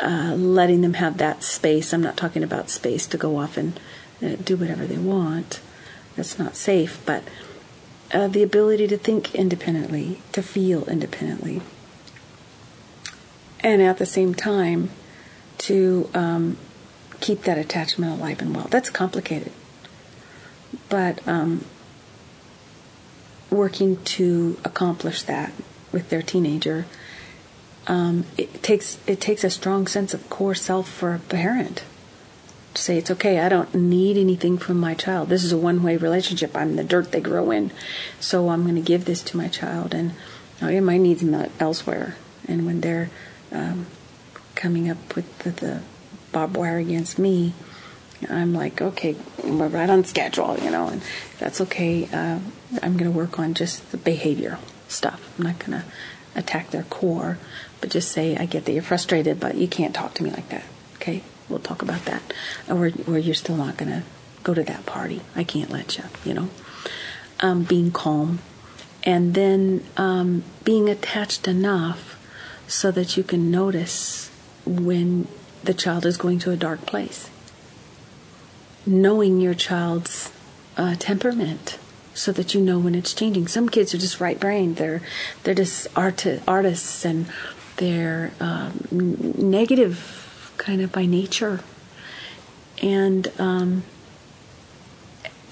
uh, 0.02 0.34
letting 0.36 0.80
them 0.82 0.94
have 0.94 1.18
that 1.18 1.42
space. 1.42 1.92
I'm 1.92 2.02
not 2.02 2.16
talking 2.16 2.42
about 2.42 2.70
space 2.70 3.06
to 3.08 3.18
go 3.18 3.38
off 3.38 3.56
and 3.56 3.78
uh, 4.22 4.36
do 4.42 4.56
whatever 4.56 4.86
they 4.86 4.98
want. 4.98 5.60
That's 6.16 6.38
not 6.38 6.56
safe, 6.56 7.00
but 7.04 7.24
uh, 8.14 8.28
the 8.28 8.42
ability 8.42 8.86
to 8.86 8.96
think 8.96 9.34
independently, 9.34 10.22
to 10.32 10.42
feel 10.42 10.84
independently, 10.84 11.60
and 13.60 13.82
at 13.82 13.98
the 13.98 14.06
same 14.06 14.34
time 14.34 14.90
to 15.58 16.08
um, 16.14 16.56
keep 17.20 17.42
that 17.42 17.58
attachment 17.58 18.12
alive 18.12 18.40
and 18.40 18.54
well. 18.54 18.68
That's 18.70 18.88
complicated, 18.88 19.52
but 20.88 21.26
um, 21.26 21.64
working 23.50 24.02
to 24.04 24.58
accomplish 24.64 25.22
that 25.24 25.52
with 25.90 26.08
their 26.08 26.22
teenager, 26.22 26.86
um, 27.88 28.24
it 28.38 28.62
takes 28.62 28.98
it 29.08 29.20
takes 29.20 29.42
a 29.42 29.50
strong 29.50 29.88
sense 29.88 30.14
of 30.14 30.30
core 30.30 30.54
self 30.54 30.88
for 30.88 31.14
a 31.14 31.18
parent 31.18 31.82
to 32.74 32.82
say 32.82 32.98
it's 32.98 33.10
okay. 33.10 33.40
I 33.40 33.48
don't 33.48 33.74
need 33.74 34.16
anything 34.16 34.58
from 34.58 34.78
my 34.78 34.94
child. 34.94 35.28
This 35.28 35.44
is 35.44 35.52
a 35.52 35.58
one-way 35.58 35.96
relationship. 35.96 36.56
I'm 36.56 36.76
the 36.76 36.84
dirt 36.84 37.12
they 37.12 37.20
grow 37.20 37.50
in, 37.50 37.72
so 38.20 38.48
I'm 38.48 38.62
going 38.64 38.74
to 38.74 38.80
give 38.80 39.04
this 39.04 39.22
to 39.24 39.36
my 39.36 39.48
child, 39.48 39.94
and 39.94 40.12
oh, 40.60 40.80
my 40.80 40.98
needs 40.98 41.22
met 41.22 41.50
elsewhere. 41.60 42.16
And 42.46 42.66
when 42.66 42.80
they're 42.80 43.10
um, 43.52 43.86
coming 44.54 44.90
up 44.90 45.16
with 45.16 45.38
the, 45.40 45.50
the 45.50 45.82
barbed 46.32 46.56
wire 46.56 46.78
against 46.78 47.18
me, 47.18 47.54
I'm 48.28 48.54
like, 48.54 48.80
okay, 48.80 49.16
we're 49.42 49.68
right 49.68 49.90
on 49.90 50.04
schedule, 50.04 50.58
you 50.58 50.70
know, 50.70 50.88
and 50.88 51.02
that's 51.38 51.60
okay. 51.60 52.06
Uh, 52.06 52.38
I'm 52.82 52.96
going 52.96 53.10
to 53.10 53.16
work 53.16 53.38
on 53.38 53.54
just 53.54 53.90
the 53.92 53.98
behavioral 53.98 54.60
stuff. 54.88 55.34
I'm 55.38 55.44
not 55.44 55.58
going 55.58 55.72
to 55.72 55.84
attack 56.34 56.70
their 56.70 56.84
core, 56.84 57.38
but 57.80 57.90
just 57.90 58.10
say, 58.10 58.36
I 58.36 58.46
get 58.46 58.64
that 58.64 58.72
you're 58.72 58.82
frustrated, 58.82 59.40
but 59.40 59.56
you 59.56 59.68
can't 59.68 59.94
talk 59.94 60.14
to 60.14 60.22
me 60.22 60.30
like 60.30 60.48
that, 60.48 60.64
okay? 60.96 61.22
We'll 61.48 61.58
talk 61.58 61.82
about 61.82 62.04
that. 62.06 62.22
Or, 62.68 62.90
or 63.06 63.18
you're 63.18 63.34
still 63.34 63.56
not 63.56 63.76
going 63.76 63.90
to 63.90 64.02
go 64.42 64.54
to 64.54 64.62
that 64.62 64.86
party. 64.86 65.20
I 65.34 65.44
can't 65.44 65.70
let 65.70 65.98
you, 65.98 66.04
you 66.24 66.34
know. 66.34 66.48
Um, 67.40 67.64
being 67.64 67.90
calm. 67.90 68.40
And 69.02 69.34
then 69.34 69.84
um, 69.96 70.44
being 70.64 70.88
attached 70.88 71.46
enough 71.46 72.18
so 72.66 72.90
that 72.90 73.16
you 73.16 73.22
can 73.22 73.50
notice 73.50 74.30
when 74.64 75.28
the 75.62 75.74
child 75.74 76.06
is 76.06 76.16
going 76.16 76.38
to 76.40 76.50
a 76.50 76.56
dark 76.56 76.86
place. 76.86 77.28
Knowing 78.86 79.40
your 79.40 79.54
child's 79.54 80.30
uh, 80.76 80.94
temperament 80.98 81.78
so 82.14 82.32
that 82.32 82.54
you 82.54 82.60
know 82.60 82.78
when 82.78 82.94
it's 82.94 83.12
changing. 83.12 83.48
Some 83.48 83.68
kids 83.68 83.94
are 83.94 83.98
just 83.98 84.20
right 84.20 84.38
brained. 84.38 84.76
They're 84.76 85.02
they're 85.42 85.54
just 85.54 85.88
art- 85.96 86.40
artists 86.46 87.04
and 87.04 87.26
they're 87.76 88.32
um, 88.40 88.86
negative 88.90 90.23
kind 90.64 90.80
of 90.80 90.90
by 90.90 91.04
nature, 91.04 91.60
and 92.82 93.30
um, 93.38 93.84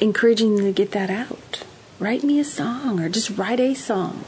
encouraging 0.00 0.56
them 0.56 0.64
to 0.64 0.72
get 0.72 0.92
that 0.92 1.10
out. 1.10 1.64
Write 1.98 2.24
me 2.24 2.40
a 2.40 2.44
song, 2.44 2.98
or 2.98 3.08
just 3.08 3.36
write 3.36 3.60
a 3.60 3.74
song. 3.74 4.24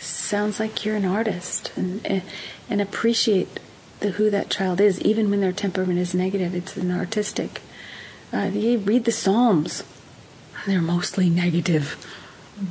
Sounds 0.00 0.58
like 0.58 0.84
you're 0.84 0.96
an 0.96 1.04
artist, 1.04 1.70
and 1.76 2.22
and 2.68 2.80
appreciate 2.80 3.60
the 4.00 4.10
who 4.12 4.30
that 4.30 4.50
child 4.50 4.80
is, 4.80 5.00
even 5.02 5.30
when 5.30 5.40
their 5.40 5.52
temperament 5.52 5.98
is 5.98 6.14
negative. 6.14 6.54
It's 6.54 6.76
an 6.76 6.90
artistic. 6.90 7.60
Uh, 8.32 8.50
you 8.52 8.78
read 8.78 9.04
the 9.04 9.12
Psalms; 9.12 9.84
they're 10.66 10.80
mostly 10.80 11.28
negative, 11.28 11.96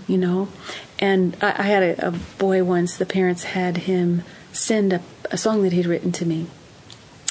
you 0.08 0.17
know. 0.17 0.49
And 0.97 1.38
I, 1.41 1.49
I 1.60 1.63
had 1.63 1.84
a, 1.84 2.08
a 2.08 2.12
boy 2.39 2.63
once. 2.63 2.97
The 2.97 3.05
parents 3.05 3.43
had 3.43 3.77
him 3.77 4.23
send 4.51 4.93
a, 4.93 5.01
a 5.29 5.38
song 5.38 5.62
that 5.62 5.73
he'd 5.73 5.86
written 5.86 6.12
to 6.13 6.25
me 6.25 6.47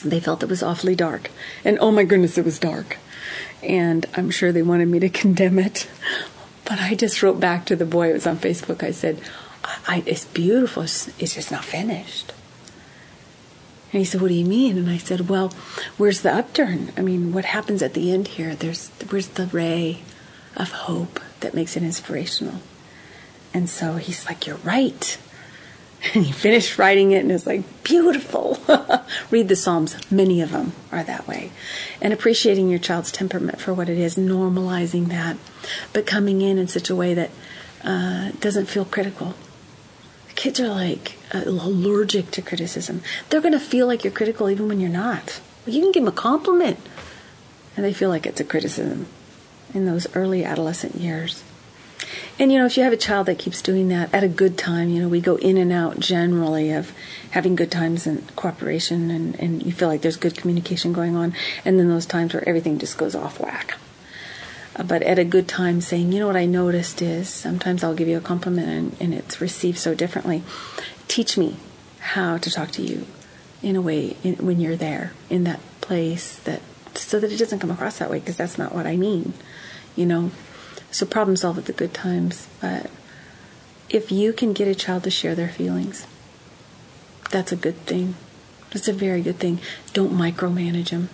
they 0.05 0.21
felt 0.21 0.43
it 0.43 0.49
was 0.49 0.63
awfully 0.63 0.95
dark. 0.95 1.31
And 1.65 1.79
oh 1.81 1.91
my 1.91 2.05
goodness, 2.05 2.39
it 2.39 2.45
was 2.45 2.59
dark. 2.59 2.99
And 3.63 4.07
I'm 4.15 4.31
sure 4.31 4.53
they 4.53 4.63
wanted 4.63 4.89
me 4.89 4.99
to 5.01 5.09
condemn 5.23 5.59
it. 5.59 5.89
But 6.65 6.81
I 6.81 6.95
just 6.95 7.23
wrote 7.23 7.41
back 7.41 7.67
to 7.67 7.77
the 7.77 7.85
boy, 7.85 8.11
it 8.11 8.15
was 8.15 8.27
on 8.27 8.39
Facebook. 8.39 8.83
I 8.83 8.91
said, 8.91 9.21
I, 9.87 10.03
it's 10.07 10.25
beautiful, 10.25 10.83
it's, 10.85 11.09
it's 11.19 11.35
just 11.35 11.51
not 11.51 11.65
finished. 11.65 12.33
And 13.93 14.01
he 14.01 14.05
said, 14.05 14.21
What 14.21 14.29
do 14.29 14.35
you 14.35 14.45
mean? 14.45 14.77
And 14.77 14.91
I 14.91 14.99
said, 14.99 15.29
Well, 15.29 15.51
where's 15.97 16.23
the 16.23 16.35
upturn? 16.35 16.93
I 16.97 17.01
mean, 17.01 17.33
what 17.33 17.45
happens 17.45 17.81
at 17.81 17.95
the 17.95 18.13
end 18.13 18.27
here? 18.27 18.57
There's 18.57 18.89
where's 19.09 19.29
the 19.29 19.47
ray 19.47 20.03
of 20.57 20.73
hope 20.73 21.21
that 21.41 21.55
makes 21.55 21.77
it 21.77 21.85
inspirational? 21.85 22.61
And 23.53 23.71
so 23.71 23.97
he's 23.97 24.27
like, 24.27 24.49
You're 24.49 24.57
right. 24.57 25.17
And 26.13 26.25
he 26.25 26.33
finished 26.33 26.79
writing 26.79 27.13
it 27.13 27.21
and 27.21 27.33
it's 27.33 27.47
like, 27.47 27.63
Beautiful. 27.83 28.59
Read 29.31 29.49
the 29.49 29.57
Psalms. 29.57 29.97
Many 30.11 30.43
of 30.43 30.51
them 30.51 30.73
are 30.93 31.03
that 31.03 31.27
way. 31.27 31.51
And 32.01 32.13
appreciating 32.13 32.69
your 32.69 32.79
child's 32.79 33.11
temperament 33.11 33.61
for 33.61 33.73
what 33.73 33.89
it 33.89 33.99
is, 33.99 34.17
normalizing 34.17 35.09
that, 35.09 35.37
but 35.93 36.07
coming 36.07 36.43
in 36.43 36.59
in 36.59 36.69
such 36.69 36.91
a 36.91 36.97
way 36.97 37.15
that 37.15 37.31
uh, 37.83 38.33
doesn't 38.41 38.67
feel 38.67 38.85
critical. 38.85 39.35
Kids 40.35 40.59
are 40.61 40.69
like 40.69 41.17
uh, 41.33 41.43
allergic 41.47 42.31
to 42.33 42.43
criticism. 42.43 43.03
They're 43.31 43.41
going 43.41 43.53
to 43.53 43.61
feel 43.61 43.87
like 43.87 44.05
you're 44.05 44.13
critical 44.13 44.51
even 44.51 44.69
when 44.69 44.81
you're 44.81 44.91
not. 44.91 45.41
You 45.67 45.81
can 45.81 45.93
give 45.93 46.03
them 46.03 46.13
a 46.13 46.17
compliment 46.17 46.79
and 47.77 47.85
they 47.85 47.93
feel 47.93 48.09
like 48.09 48.27
it's 48.27 48.41
a 48.41 48.45
criticism 48.45 49.07
in 49.73 49.87
those 49.87 50.07
early 50.15 50.45
adolescent 50.45 50.97
years. 50.97 51.43
And 52.39 52.53
you 52.53 52.59
know, 52.59 52.67
if 52.67 52.77
you 52.77 52.83
have 52.83 52.93
a 52.93 52.97
child 52.99 53.27
that 53.27 53.39
keeps 53.39 53.63
doing 53.63 53.89
that 53.89 54.13
at 54.13 54.25
a 54.25 54.29
good 54.29 54.59
time, 54.59 54.91
you 54.91 55.03
know, 55.03 55.09
we 55.09 55.21
go 55.21 55.37
in 55.37 55.57
and 55.57 55.73
out 55.73 56.01
generally 56.01 56.71
of 56.73 56.93
having 57.31 57.57
good 57.57 57.71
times 57.71 58.07
and 58.07 58.35
cooperation 58.37 59.11
and, 59.11 59.39
and 59.41 59.65
you 59.65 59.73
feel 59.73 59.89
like 59.89 60.03
there's 60.03 60.17
good 60.17 60.37
communication 60.37 60.93
going 60.93 61.17
on, 61.17 61.35
and 61.65 61.79
then 61.79 61.89
those 61.89 62.07
times 62.07 62.35
where 62.35 62.49
everything 62.49 62.79
just 62.79 62.99
goes 62.99 63.15
off 63.15 63.41
whack. 63.41 63.79
Uh, 64.77 64.83
but 64.83 65.03
at 65.03 65.19
a 65.19 65.25
good 65.25 65.47
time, 65.47 65.81
saying, 65.81 66.13
you 66.13 66.19
know, 66.19 66.27
what 66.27 66.37
I 66.37 66.47
noticed 66.47 67.01
is 67.01 67.29
sometimes 67.29 67.85
I'll 67.85 67.95
give 67.95 68.09
you 68.09 68.19
a 68.19 68.21
compliment 68.21 68.69
and, 68.69 68.97
and 69.01 69.15
it's 69.15 69.41
received 69.41 69.79
so 69.79 69.95
differently. 69.95 70.43
Teach 71.07 71.39
me 71.39 71.57
how 72.01 72.39
to 72.39 72.51
talk 72.51 72.71
to 72.73 72.83
you 72.83 73.07
in 73.63 73.77
a 73.77 73.81
way 73.81 74.17
in, 74.23 74.35
when 74.37 74.61
you're 74.61 74.77
there 74.77 75.13
in 75.31 75.45
that 75.45 75.61
place 75.81 76.39
that 76.41 76.61
so 76.95 77.19
that 77.19 77.33
it 77.33 77.39
doesn't 77.39 77.59
come 77.59 77.71
across 77.71 77.99
that 77.99 78.11
way 78.11 78.21
because 78.21 78.37
that's 78.37 78.59
not 78.59 78.75
what 78.75 78.87
I 78.87 78.97
mean, 78.97 79.33
you 79.97 80.07
know. 80.07 80.31
So 80.95 81.05
problem 81.05 81.35
solve 81.35 81.59
at 81.59 81.65
the 81.65 81.73
good 81.73 81.93
times, 81.93 82.47
but 82.61 82.89
if 83.91 84.13
you 84.13 84.33
can 84.33 84.53
get 84.53 84.69
a 84.69 84.77
child 84.77 85.03
to 85.03 85.11
share 85.11 85.35
their 85.35 85.49
feelings, 85.49 86.07
that's 87.33 87.51
a 87.51 87.57
good 87.57 87.79
thing. 87.79 88.15
That's 88.71 88.87
a 88.87 88.93
very 88.93 89.21
good 89.21 89.41
thing. 89.41 89.59
Don't 89.93 90.13
micromanage 90.13 90.91
them. 90.91 91.09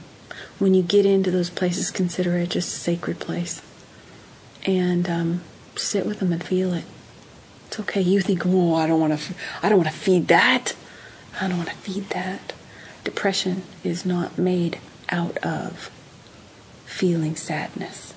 When 0.59 0.75
you 0.75 0.83
get 0.83 1.07
into 1.07 1.31
those 1.31 1.49
places, 1.49 1.91
consider 1.91 2.37
it 2.37 2.51
just 2.51 2.77
a 2.77 2.79
sacred 2.79 3.21
place, 3.21 3.63
and 4.67 5.09
um, 5.09 5.41
sit 5.77 6.05
with 6.05 6.21
them 6.21 6.35
and 6.35 6.45
feel 6.45 6.75
it. 6.75 6.85
It's 7.69 7.81
okay. 7.81 8.03
You 8.03 8.21
think, 8.21 8.43
"Whoa, 8.43 8.75
I 8.75 8.87
don't 8.87 9.01
want 9.01 9.19
to. 9.19 9.35
I 9.63 9.71
don't 9.71 9.79
want 9.79 9.89
to 9.89 9.97
feed 9.97 10.29
that. 10.29 10.75
I 11.41 11.49
don't 11.49 11.57
want 11.57 11.71
to 11.71 11.77
feed 11.77 12.11
that." 12.11 12.53
Depression 13.03 13.63
is 13.83 14.05
not 14.05 14.37
made 14.37 14.79
out 15.09 15.39
of 15.39 15.91
feeling 16.85 17.35
sadness. 17.35 18.13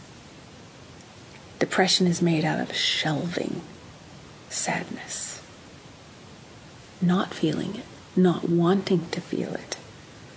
Depression 1.63 2.07
is 2.07 2.21
made 2.21 2.43
out 2.43 2.59
of 2.59 2.75
shelving 2.75 3.61
sadness, 4.49 5.41
not 7.01 7.33
feeling 7.33 7.73
it, 7.77 7.85
not 8.17 8.49
wanting 8.49 9.09
to 9.11 9.21
feel 9.21 9.53
it, 9.53 9.77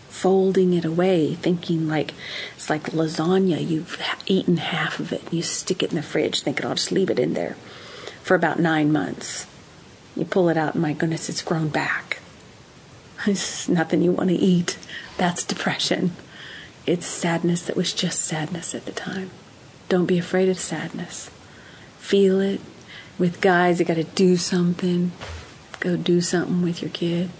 folding 0.08 0.72
it 0.72 0.84
away, 0.84 1.34
thinking 1.34 1.88
like 1.88 2.14
it's 2.54 2.70
like 2.70 2.92
lasagna. 2.92 3.58
You've 3.68 4.00
eaten 4.26 4.58
half 4.58 5.00
of 5.00 5.12
it, 5.12 5.32
you 5.32 5.42
stick 5.42 5.82
it 5.82 5.90
in 5.90 5.96
the 5.96 6.02
fridge, 6.04 6.42
thinking 6.42 6.64
I'll 6.64 6.76
just 6.76 6.92
leave 6.92 7.10
it 7.10 7.18
in 7.18 7.34
there 7.34 7.56
for 8.22 8.36
about 8.36 8.60
nine 8.60 8.92
months. 8.92 9.48
You 10.14 10.26
pull 10.26 10.48
it 10.48 10.56
out, 10.56 10.74
and 10.74 10.82
my 10.82 10.92
goodness, 10.92 11.28
it's 11.28 11.42
grown 11.42 11.70
back. 11.70 12.20
It's 13.26 13.68
nothing 13.68 14.00
you 14.00 14.12
want 14.12 14.30
to 14.30 14.36
eat. 14.36 14.78
That's 15.16 15.42
depression. 15.42 16.12
It's 16.86 17.04
sadness 17.04 17.62
that 17.62 17.74
was 17.74 17.92
just 17.92 18.20
sadness 18.20 18.76
at 18.76 18.84
the 18.84 18.92
time. 18.92 19.32
Don't 19.88 20.06
be 20.06 20.18
afraid 20.18 20.48
of 20.48 20.58
sadness. 20.58 21.30
Feel 21.98 22.40
it. 22.40 22.60
With 23.18 23.40
guys, 23.40 23.78
you 23.78 23.86
got 23.86 23.94
to 23.94 24.04
do 24.04 24.36
something. 24.36 25.12
Go 25.80 25.96
do 25.96 26.20
something 26.20 26.62
with 26.62 26.82
your 26.82 26.90
kid 26.90 27.30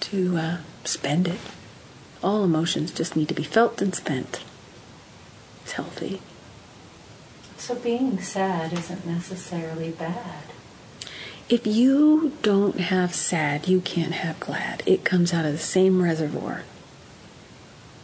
to 0.00 0.36
uh, 0.36 0.56
spend 0.84 1.28
it. 1.28 1.40
All 2.22 2.44
emotions 2.44 2.92
just 2.92 3.16
need 3.16 3.28
to 3.28 3.34
be 3.34 3.42
felt 3.42 3.80
and 3.80 3.94
spent. 3.94 4.44
It's 5.62 5.72
healthy. 5.72 6.20
So 7.56 7.74
being 7.74 8.20
sad 8.20 8.72
isn't 8.72 9.06
necessarily 9.06 9.90
bad. 9.90 10.44
If 11.48 11.66
you 11.66 12.32
don't 12.42 12.78
have 12.78 13.14
sad, 13.14 13.68
you 13.68 13.80
can't 13.80 14.12
have 14.12 14.38
glad. 14.38 14.82
It 14.86 15.04
comes 15.04 15.32
out 15.32 15.46
of 15.46 15.52
the 15.52 15.58
same 15.58 16.02
reservoir 16.02 16.64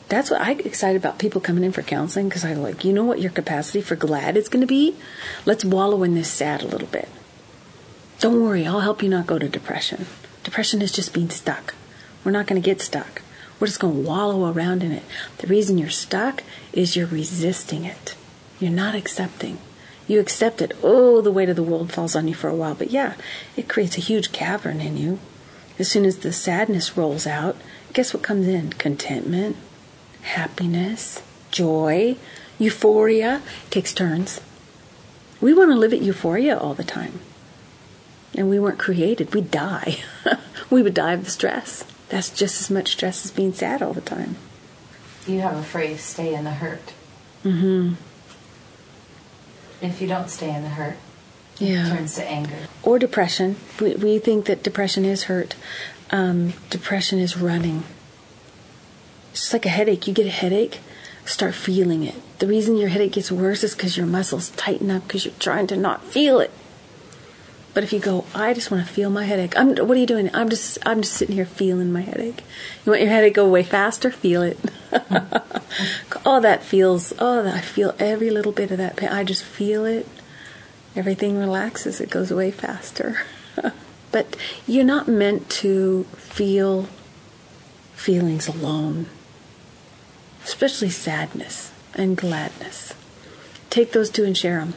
that's 0.08 0.30
what 0.30 0.40
I 0.40 0.54
get 0.54 0.66
excited 0.66 0.96
about 0.96 1.18
people 1.18 1.40
coming 1.40 1.64
in 1.64 1.72
for 1.72 1.82
counseling 1.82 2.28
because 2.28 2.44
I 2.44 2.52
like, 2.54 2.84
you 2.84 2.92
know 2.92 3.04
what 3.04 3.20
your 3.20 3.30
capacity 3.30 3.80
for 3.80 3.96
glad 3.96 4.36
is 4.36 4.48
going 4.48 4.60
to 4.60 4.66
be? 4.66 4.96
Let's 5.46 5.64
wallow 5.64 6.02
in 6.02 6.14
this 6.14 6.30
sad 6.30 6.62
a 6.62 6.66
little 6.66 6.88
bit. 6.88 7.08
Don't 8.20 8.42
worry, 8.42 8.66
I'll 8.66 8.80
help 8.80 9.02
you 9.02 9.08
not 9.08 9.26
go 9.26 9.38
to 9.38 9.48
depression. 9.48 10.06
Depression 10.42 10.82
is 10.82 10.92
just 10.92 11.14
being 11.14 11.30
stuck. 11.30 11.74
We're 12.22 12.32
not 12.32 12.46
going 12.46 12.60
to 12.60 12.64
get 12.64 12.80
stuck. 12.80 13.22
We're 13.58 13.66
just 13.66 13.80
going 13.80 13.94
to 14.02 14.08
wallow 14.08 14.50
around 14.52 14.82
in 14.82 14.92
it. 14.92 15.04
The 15.38 15.46
reason 15.46 15.78
you're 15.78 15.90
stuck 15.90 16.42
is 16.72 16.96
you're 16.96 17.06
resisting 17.06 17.84
it. 17.84 18.14
You're 18.60 18.70
not 18.70 18.94
accepting. 18.94 19.58
You 20.06 20.20
accept 20.20 20.60
it. 20.60 20.76
Oh, 20.82 21.20
the 21.20 21.32
weight 21.32 21.48
of 21.48 21.56
the 21.56 21.62
world 21.62 21.92
falls 21.92 22.14
on 22.14 22.28
you 22.28 22.34
for 22.34 22.48
a 22.48 22.54
while. 22.54 22.74
But 22.74 22.90
yeah, 22.90 23.14
it 23.56 23.68
creates 23.68 23.96
a 23.96 24.02
huge 24.02 24.32
cavern 24.32 24.80
in 24.80 24.96
you. 24.96 25.18
As 25.78 25.90
soon 25.90 26.04
as 26.04 26.18
the 26.18 26.32
sadness 26.32 26.96
rolls 26.96 27.26
out, 27.26 27.56
guess 27.92 28.12
what 28.12 28.22
comes 28.22 28.46
in? 28.46 28.70
Contentment, 28.74 29.56
happiness, 30.24 31.22
joy, 31.50 32.16
euphoria 32.58 33.42
takes 33.70 33.92
turns. 33.92 34.40
We 35.40 35.54
want 35.54 35.70
to 35.70 35.76
live 35.76 35.92
at 35.92 36.02
euphoria 36.02 36.58
all 36.58 36.74
the 36.74 36.84
time. 36.84 37.20
And 38.34 38.48
we 38.48 38.58
weren't 38.58 38.78
created. 38.78 39.32
We'd 39.34 39.50
die. 39.50 39.98
we 40.70 40.82
would 40.82 40.94
die 40.94 41.12
of 41.12 41.24
the 41.24 41.30
stress. 41.30 41.84
That's 42.08 42.30
just 42.30 42.60
as 42.60 42.70
much 42.70 42.92
stress 42.92 43.24
as 43.24 43.30
being 43.30 43.52
sad 43.52 43.82
all 43.82 43.92
the 43.92 44.00
time. 44.00 44.36
You 45.26 45.40
have 45.40 45.56
a 45.56 45.62
phrase, 45.62 46.02
stay 46.02 46.34
in 46.34 46.44
the 46.44 46.50
hurt. 46.50 46.92
Mm-hmm. 47.44 47.94
If 49.80 50.00
you 50.00 50.08
don't 50.08 50.28
stay 50.28 50.54
in 50.54 50.62
the 50.62 50.70
hurt, 50.70 50.96
yeah. 51.58 51.86
it 51.86 51.96
turns 51.96 52.14
to 52.16 52.24
anger. 52.24 52.68
Or 52.82 52.98
depression. 52.98 53.56
We, 53.80 53.94
we 53.94 54.18
think 54.18 54.46
that 54.46 54.62
depression 54.62 55.04
is 55.04 55.24
hurt. 55.24 55.54
Um, 56.10 56.54
depression 56.70 57.18
is 57.18 57.36
running. 57.36 57.84
It's 59.34 59.40
just 59.40 59.52
like 59.52 59.66
a 59.66 59.68
headache. 59.68 60.06
You 60.06 60.14
get 60.14 60.26
a 60.26 60.30
headache, 60.30 60.78
start 61.24 61.56
feeling 61.56 62.04
it. 62.04 62.14
The 62.38 62.46
reason 62.46 62.76
your 62.76 62.90
headache 62.90 63.14
gets 63.14 63.32
worse 63.32 63.64
is 63.64 63.74
because 63.74 63.96
your 63.96 64.06
muscles 64.06 64.50
tighten 64.50 64.92
up 64.92 65.08
because 65.08 65.24
you're 65.24 65.34
trying 65.40 65.66
to 65.66 65.76
not 65.76 66.04
feel 66.04 66.38
it. 66.38 66.52
But 67.74 67.82
if 67.82 67.92
you 67.92 67.98
go, 67.98 68.26
I 68.32 68.54
just 68.54 68.70
want 68.70 68.86
to 68.86 68.92
feel 68.92 69.10
my 69.10 69.24
headache. 69.24 69.58
I'm, 69.58 69.70
what 69.70 69.96
are 69.96 70.00
you 70.00 70.06
doing? 70.06 70.30
I'm 70.32 70.48
just, 70.48 70.78
I'm 70.86 71.02
just 71.02 71.14
sitting 71.14 71.34
here 71.34 71.46
feeling 71.46 71.92
my 71.92 72.02
headache. 72.02 72.44
You 72.86 72.92
want 72.92 73.02
your 73.02 73.10
headache 73.10 73.34
go 73.34 73.44
away 73.44 73.64
faster? 73.64 74.12
Feel 74.12 74.42
it. 74.42 74.56
oh, 76.24 76.38
that 76.40 76.62
feels. 76.62 77.12
Oh, 77.18 77.44
I 77.44 77.60
feel 77.60 77.92
every 77.98 78.30
little 78.30 78.52
bit 78.52 78.70
of 78.70 78.78
that 78.78 78.94
pain. 78.94 79.08
I 79.08 79.24
just 79.24 79.42
feel 79.42 79.84
it. 79.84 80.06
Everything 80.94 81.38
relaxes. 81.38 82.00
It 82.00 82.08
goes 82.08 82.30
away 82.30 82.52
faster. 82.52 83.22
but 84.12 84.36
you're 84.68 84.84
not 84.84 85.08
meant 85.08 85.50
to 85.50 86.04
feel 86.14 86.88
feelings 87.96 88.46
alone 88.46 89.08
especially 90.44 90.90
sadness 90.90 91.72
and 91.94 92.16
gladness. 92.16 92.94
Take 93.70 93.92
those 93.92 94.10
two 94.10 94.24
and 94.24 94.36
share 94.36 94.60
them. 94.60 94.74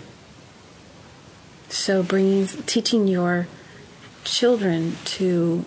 So, 1.69 2.01
bringing, 2.01 2.47
teaching 2.47 3.07
your 3.07 3.47
children 4.23 4.95
to 5.05 5.65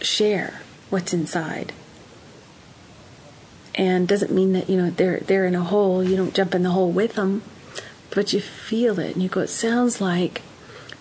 share 0.00 0.60
what's 0.90 1.12
inside. 1.12 1.72
And 3.74 4.08
doesn't 4.08 4.32
mean 4.32 4.52
that 4.52 4.70
you 4.70 4.76
know 4.76 4.90
they're 4.90 5.20
they're 5.20 5.44
in 5.44 5.54
a 5.54 5.62
hole. 5.62 6.02
You 6.02 6.16
don't 6.16 6.34
jump 6.34 6.54
in 6.54 6.62
the 6.62 6.70
hole 6.70 6.90
with 6.90 7.14
them, 7.14 7.42
but 8.10 8.32
you 8.32 8.40
feel 8.40 8.98
it 8.98 9.14
and 9.14 9.22
you 9.22 9.28
go. 9.28 9.40
It 9.40 9.48
sounds 9.48 10.00
like, 10.00 10.40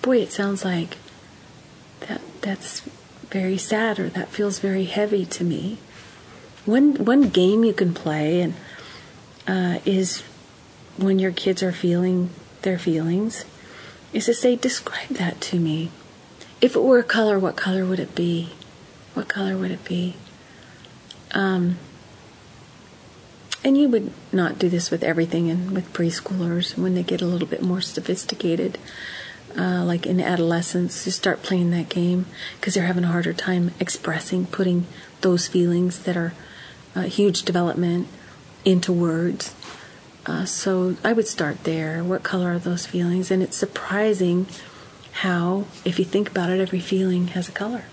boy, 0.01 0.17
it 0.17 0.34
sounds 0.34 0.65
like 0.65 0.97
that. 2.01 2.21
That's 2.41 2.82
very 3.30 3.58
sad, 3.58 3.97
or 3.97 4.10
that 4.10 4.30
feels 4.30 4.60
very 4.60 4.86
heavy 4.86 5.25
to 5.25 5.43
me. 5.43 5.78
One 6.65 6.95
one 7.06 7.30
game 7.30 7.63
you 7.63 7.73
can 7.73 7.93
play 7.93 8.41
and 8.41 8.54
uh, 9.47 9.80
is 9.86 10.21
when 10.97 11.19
your 11.19 11.32
kids 11.32 11.62
are 11.62 11.71
feeling 11.71 12.30
their 12.63 12.80
feelings 12.80 13.45
is 14.13 14.25
to 14.25 14.34
say, 14.34 14.56
describe 14.56 15.10
that 15.10 15.41
to 15.41 15.60
me. 15.60 15.91
If 16.62 16.75
it 16.75 16.82
were 16.82 16.99
a 16.99 17.04
color, 17.04 17.38
what 17.38 17.58
color 17.58 17.86
would 17.86 17.99
it 17.99 18.15
be? 18.15 18.54
What 19.13 19.28
color 19.28 19.58
would 19.58 19.71
it 19.71 19.84
be? 19.84 20.15
Um, 21.32 21.78
and 23.63 23.78
you 23.78 23.89
would 23.89 24.12
not 24.32 24.58
do 24.58 24.69
this 24.69 24.89
with 24.89 25.04
everything 25.04 25.49
and 25.49 25.71
with 25.71 25.91
preschoolers 25.91 26.78
when 26.78 26.95
they 26.95 27.04
get 27.04 27.21
a 27.21 27.25
little 27.25 27.47
bit 27.47 27.62
more 27.62 27.82
sophisticated. 27.82 28.78
Uh, 29.58 29.84
like 29.84 30.06
in 30.06 30.21
adolescence, 30.21 31.06
you 31.06 31.12
start 31.12 31.43
playing 31.43 31.71
that 31.71 31.89
game 31.89 32.25
because 32.60 32.73
they're 32.73 32.86
having 32.86 33.04
a 33.04 33.08
harder 33.08 33.34
time 33.34 33.71
expressing, 33.80 34.45
putting 34.45 34.86
those 35.21 35.47
feelings 35.47 35.99
that 35.99 36.15
are 36.15 36.34
uh, 36.95 37.03
huge 37.03 37.43
development 37.43 38.08
into 38.63 38.91
words. 38.91 39.53
Uh, 40.25 40.45
so 40.45 40.95
I 41.03 41.13
would 41.13 41.27
start 41.27 41.63
there. 41.65 42.03
What 42.03 42.23
color 42.23 42.53
are 42.53 42.60
those 42.60 42.88
feelings? 42.88 43.29
And 43.29 43.43
it's 43.43 43.58
surprising 43.58 44.47
how, 45.12 45.65
if 45.84 45.99
you 45.99 46.05
think 46.05 46.29
about 46.29 46.49
it, 46.49 46.60
every 46.60 46.79
feeling 46.79 47.27
has 47.29 47.47
a 47.47 47.51
color. 47.51 47.86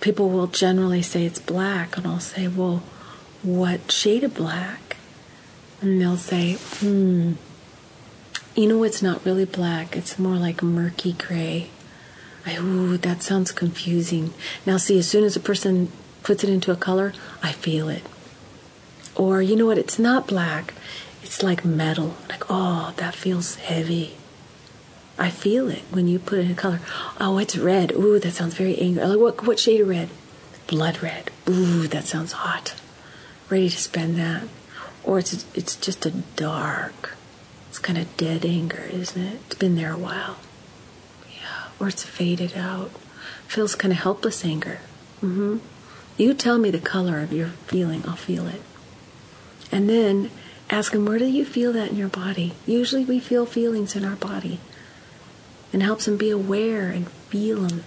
People 0.00 0.28
will 0.28 0.48
generally 0.48 1.02
say 1.02 1.24
it's 1.24 1.38
black, 1.38 1.96
and 1.96 2.06
I'll 2.06 2.20
say, 2.20 2.48
well, 2.48 2.82
what 3.42 3.90
shade 3.90 4.24
of 4.24 4.34
black? 4.34 4.96
And 5.80 6.00
they'll 6.00 6.16
say, 6.16 6.54
hmm, 6.54 7.32
you 8.54 8.66
know, 8.66 8.82
it's 8.82 9.02
not 9.02 9.24
really 9.24 9.44
black, 9.44 9.96
it's 9.96 10.18
more 10.18 10.36
like 10.36 10.62
murky 10.62 11.12
gray. 11.12 11.70
I, 12.44 12.56
ooh, 12.56 12.96
that 12.98 13.22
sounds 13.22 13.52
confusing. 13.52 14.32
Now, 14.64 14.76
see, 14.76 14.98
as 14.98 15.08
soon 15.08 15.24
as 15.24 15.36
a 15.36 15.40
person 15.40 15.90
puts 16.26 16.42
it 16.42 16.50
into 16.50 16.72
a 16.72 16.76
color, 16.76 17.12
I 17.40 17.52
feel 17.52 17.88
it. 17.88 18.02
Or, 19.14 19.40
you 19.40 19.54
know 19.54 19.66
what, 19.66 19.78
it's 19.78 19.96
not 19.96 20.26
black, 20.26 20.74
it's 21.22 21.40
like 21.40 21.64
metal. 21.64 22.16
Like, 22.28 22.42
oh, 22.50 22.92
that 22.96 23.14
feels 23.14 23.54
heavy. 23.54 24.16
I 25.16 25.30
feel 25.30 25.68
it 25.68 25.82
when 25.92 26.08
you 26.08 26.18
put 26.18 26.40
it 26.40 26.46
in 26.46 26.50
a 26.50 26.54
color. 26.56 26.80
Oh, 27.20 27.38
it's 27.38 27.56
red. 27.56 27.92
Ooh, 27.92 28.18
that 28.18 28.32
sounds 28.32 28.54
very 28.54 28.76
angry. 28.76 29.04
Like, 29.04 29.20
what, 29.20 29.46
what 29.46 29.60
shade 29.60 29.80
of 29.80 29.88
red? 29.88 30.08
Blood 30.66 31.00
red. 31.00 31.30
Ooh, 31.48 31.86
that 31.86 32.06
sounds 32.06 32.32
hot. 32.32 32.74
Ready 33.48 33.68
to 33.68 33.78
spend 33.80 34.16
that. 34.16 34.48
Or 35.04 35.20
it's, 35.20 35.46
it's 35.54 35.76
just 35.76 36.06
a 36.06 36.10
dark, 36.10 37.14
it's 37.68 37.78
kind 37.78 37.98
of 37.98 38.16
dead 38.16 38.44
anger, 38.44 38.82
isn't 38.90 39.22
it? 39.22 39.40
It's 39.46 39.54
been 39.54 39.76
there 39.76 39.92
a 39.92 39.96
while. 39.96 40.38
Yeah. 41.40 41.68
Or 41.78 41.86
it's 41.86 42.02
faded 42.02 42.56
out. 42.56 42.90
Feels 43.46 43.76
kind 43.76 43.92
of 43.92 44.00
helpless 44.00 44.44
anger. 44.44 44.80
Mm-hmm. 45.22 45.58
You 46.16 46.32
tell 46.32 46.58
me 46.58 46.70
the 46.70 46.78
color 46.78 47.20
of 47.20 47.32
your 47.32 47.48
feeling, 47.66 48.02
I'll 48.06 48.16
feel 48.16 48.46
it. 48.46 48.62
And 49.70 49.88
then 49.88 50.30
ask 50.70 50.92
them, 50.92 51.04
where 51.04 51.18
do 51.18 51.26
you 51.26 51.44
feel 51.44 51.72
that 51.74 51.90
in 51.90 51.96
your 51.96 52.08
body? 52.08 52.54
Usually 52.66 53.04
we 53.04 53.20
feel 53.20 53.44
feelings 53.46 53.94
in 53.94 54.04
our 54.04 54.16
body. 54.16 54.60
And 55.72 55.82
helps 55.82 56.06
them 56.06 56.16
be 56.16 56.30
aware 56.30 56.88
and 56.88 57.08
feel 57.08 57.62
them. 57.62 57.84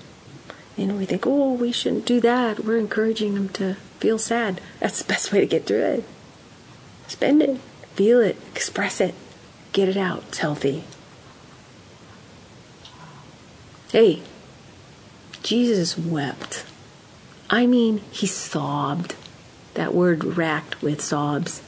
And 0.78 0.98
we 0.98 1.06
think, 1.06 1.26
oh, 1.26 1.54
we 1.54 1.72
shouldn't 1.72 2.06
do 2.06 2.22
that. 2.22 2.64
We're 2.64 2.78
encouraging 2.78 3.34
them 3.34 3.50
to 3.50 3.76
feel 4.00 4.20
sad. 4.20 4.62
That's 4.80 5.02
the 5.02 5.08
best 5.08 5.32
way 5.32 5.40
to 5.40 5.46
get 5.46 5.66
through 5.66 5.84
it. 5.84 6.04
Spend 7.08 7.42
it, 7.42 7.60
feel 7.96 8.22
it, 8.22 8.38
express 8.54 9.02
it, 9.02 9.16
get 9.74 9.90
it 9.90 9.98
out. 9.98 10.24
It's 10.28 10.38
healthy. 10.38 10.84
Hey, 13.92 14.22
Jesus 15.42 15.98
wept. 15.98 16.64
I 17.50 17.66
mean, 17.66 18.02
he 18.12 18.28
sobbed. 18.28 19.16
That 19.74 19.94
word 19.94 20.24
racked 20.38 20.82
with 20.82 21.02
sobs. 21.02 21.62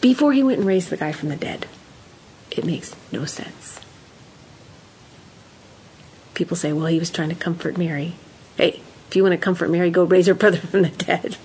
Before 0.00 0.32
he 0.32 0.42
went 0.42 0.58
and 0.58 0.66
raised 0.66 0.90
the 0.90 0.96
guy 0.96 1.12
from 1.12 1.28
the 1.28 1.36
dead. 1.36 1.66
It 2.50 2.64
makes 2.64 2.94
no 3.12 3.24
sense. 3.24 3.80
People 6.34 6.56
say, 6.56 6.72
well, 6.72 6.86
he 6.86 6.98
was 6.98 7.10
trying 7.10 7.28
to 7.28 7.34
comfort 7.34 7.76
Mary. 7.76 8.14
Hey, 8.56 8.80
if 9.08 9.14
you 9.14 9.22
want 9.22 9.32
to 9.32 9.38
comfort 9.38 9.70
Mary, 9.70 9.90
go 9.90 10.04
raise 10.04 10.26
her 10.26 10.34
brother 10.34 10.58
from 10.58 10.82
the 10.82 10.88
dead. 10.88 11.36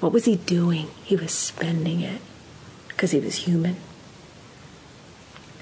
What 0.00 0.12
was 0.12 0.24
he 0.24 0.36
doing? 0.36 0.88
He 1.04 1.16
was 1.16 1.32
spending 1.32 2.00
it 2.00 2.20
because 2.88 3.10
he 3.10 3.20
was 3.20 3.34
human. 3.34 3.76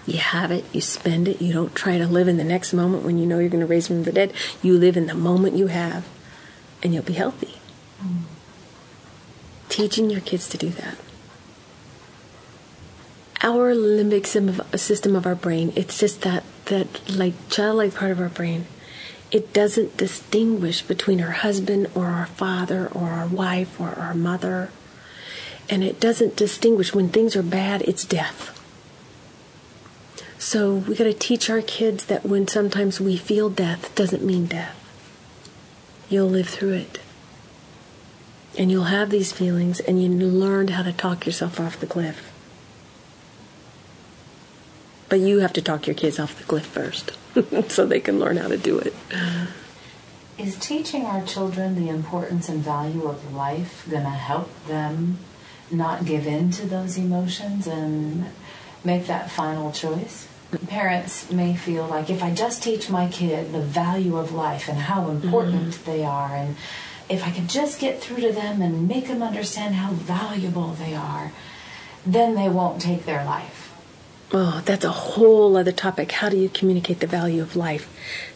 You 0.06 0.18
have 0.18 0.50
it, 0.50 0.64
you 0.72 0.80
spend 0.80 1.28
it, 1.28 1.40
you 1.40 1.52
don't 1.52 1.74
try 1.74 1.98
to 1.98 2.06
live 2.06 2.26
in 2.26 2.36
the 2.36 2.44
next 2.44 2.72
moment 2.72 3.04
when 3.04 3.18
you 3.18 3.26
know 3.26 3.38
you're 3.38 3.48
going 3.48 3.60
to 3.60 3.66
raise 3.66 3.88
him 3.88 3.98
from 3.98 4.04
the 4.04 4.12
dead. 4.12 4.32
You 4.62 4.76
live 4.76 4.96
in 4.96 5.06
the 5.06 5.14
moment 5.14 5.56
you 5.56 5.68
have, 5.68 6.06
and 6.82 6.94
you'll 6.94 7.02
be 7.02 7.14
healthy. 7.14 7.58
Mm. 8.02 8.22
Teaching 9.68 10.10
your 10.10 10.20
kids 10.20 10.48
to 10.48 10.58
do 10.58 10.70
that. 10.70 10.96
Our 13.42 13.74
limbic 13.74 14.26
system 14.26 15.16
of 15.16 15.26
our 15.26 15.34
brain, 15.34 15.72
it's 15.74 15.98
just 15.98 16.22
that, 16.22 16.44
that 16.66 17.08
like 17.08 17.34
childlike 17.48 17.94
part 17.94 18.10
of 18.10 18.20
our 18.20 18.28
brain 18.28 18.66
it 19.30 19.52
doesn't 19.52 19.96
distinguish 19.96 20.82
between 20.82 21.20
our 21.20 21.30
husband 21.30 21.88
or 21.94 22.06
our 22.06 22.26
father 22.26 22.88
or 22.88 23.10
our 23.10 23.28
wife 23.28 23.80
or 23.80 23.90
our 23.90 24.14
mother. 24.14 24.70
And 25.68 25.84
it 25.84 26.00
doesn't 26.00 26.36
distinguish 26.36 26.94
when 26.94 27.08
things 27.10 27.36
are 27.36 27.42
bad, 27.42 27.82
it's 27.82 28.04
death. 28.04 28.56
So 30.38 30.74
we 30.74 30.96
got 30.96 31.04
to 31.04 31.12
teach 31.12 31.48
our 31.48 31.62
kids 31.62 32.06
that 32.06 32.24
when 32.24 32.48
sometimes 32.48 33.00
we 33.00 33.16
feel 33.16 33.50
death 33.50 33.94
doesn't 33.94 34.24
mean 34.24 34.46
death. 34.46 34.76
You'll 36.10 36.28
live 36.28 36.48
through 36.48 36.72
it. 36.72 36.98
And 38.58 38.70
you'll 38.70 38.84
have 38.84 39.10
these 39.10 39.32
feelings 39.32 39.78
and 39.78 40.02
you 40.02 40.08
learned 40.10 40.70
how 40.70 40.82
to 40.82 40.92
talk 40.92 41.24
yourself 41.24 41.60
off 41.60 41.78
the 41.78 41.86
cliff. 41.86 42.32
But 45.08 45.20
you 45.20 45.38
have 45.38 45.52
to 45.52 45.62
talk 45.62 45.86
your 45.86 45.94
kids 45.94 46.18
off 46.18 46.36
the 46.36 46.44
cliff 46.44 46.66
first. 46.66 47.12
so 47.68 47.86
they 47.86 48.00
can 48.00 48.18
learn 48.18 48.36
how 48.38 48.48
to 48.48 48.56
do 48.58 48.80
it. 48.80 48.92
Is 50.36 50.58
teaching 50.58 51.04
our 51.04 51.24
children 51.24 51.76
the 51.76 51.88
importance 51.88 52.48
and 52.48 52.60
value 52.60 53.06
of 53.06 53.32
life 53.32 53.86
going 53.88 54.02
to 54.02 54.10
help 54.10 54.50
them 54.66 55.18
not 55.70 56.04
give 56.04 56.26
in 56.26 56.50
to 56.52 56.66
those 56.66 56.96
emotions 56.98 57.68
and 57.68 58.26
make 58.82 59.06
that 59.06 59.30
final 59.30 59.70
choice? 59.70 60.26
Parents 60.66 61.30
may 61.30 61.54
feel 61.54 61.86
like 61.86 62.10
if 62.10 62.22
I 62.22 62.34
just 62.34 62.62
teach 62.62 62.90
my 62.90 63.08
kid 63.08 63.52
the 63.52 63.60
value 63.60 64.16
of 64.16 64.32
life 64.32 64.68
and 64.68 64.78
how 64.78 65.08
important 65.08 65.74
mm-hmm. 65.74 65.90
they 65.90 66.04
are, 66.04 66.34
and 66.34 66.56
if 67.08 67.24
I 67.24 67.30
could 67.30 67.48
just 67.48 67.80
get 67.80 68.00
through 68.00 68.20
to 68.22 68.32
them 68.32 68.60
and 68.60 68.88
make 68.88 69.06
them 69.08 69.22
understand 69.22 69.76
how 69.76 69.92
valuable 69.92 70.68
they 70.68 70.94
are, 70.94 71.32
then 72.04 72.34
they 72.34 72.48
won't 72.48 72.80
take 72.80 73.04
their 73.04 73.24
life. 73.24 73.72
Oh, 74.32 74.62
that's 74.64 74.84
a 74.84 74.92
whole 74.92 75.56
other 75.56 75.72
topic. 75.72 76.12
How 76.12 76.28
do 76.28 76.36
you 76.36 76.48
communicate 76.48 77.00
the 77.00 77.08
value 77.08 77.42
of 77.42 77.56
life? 77.56 77.88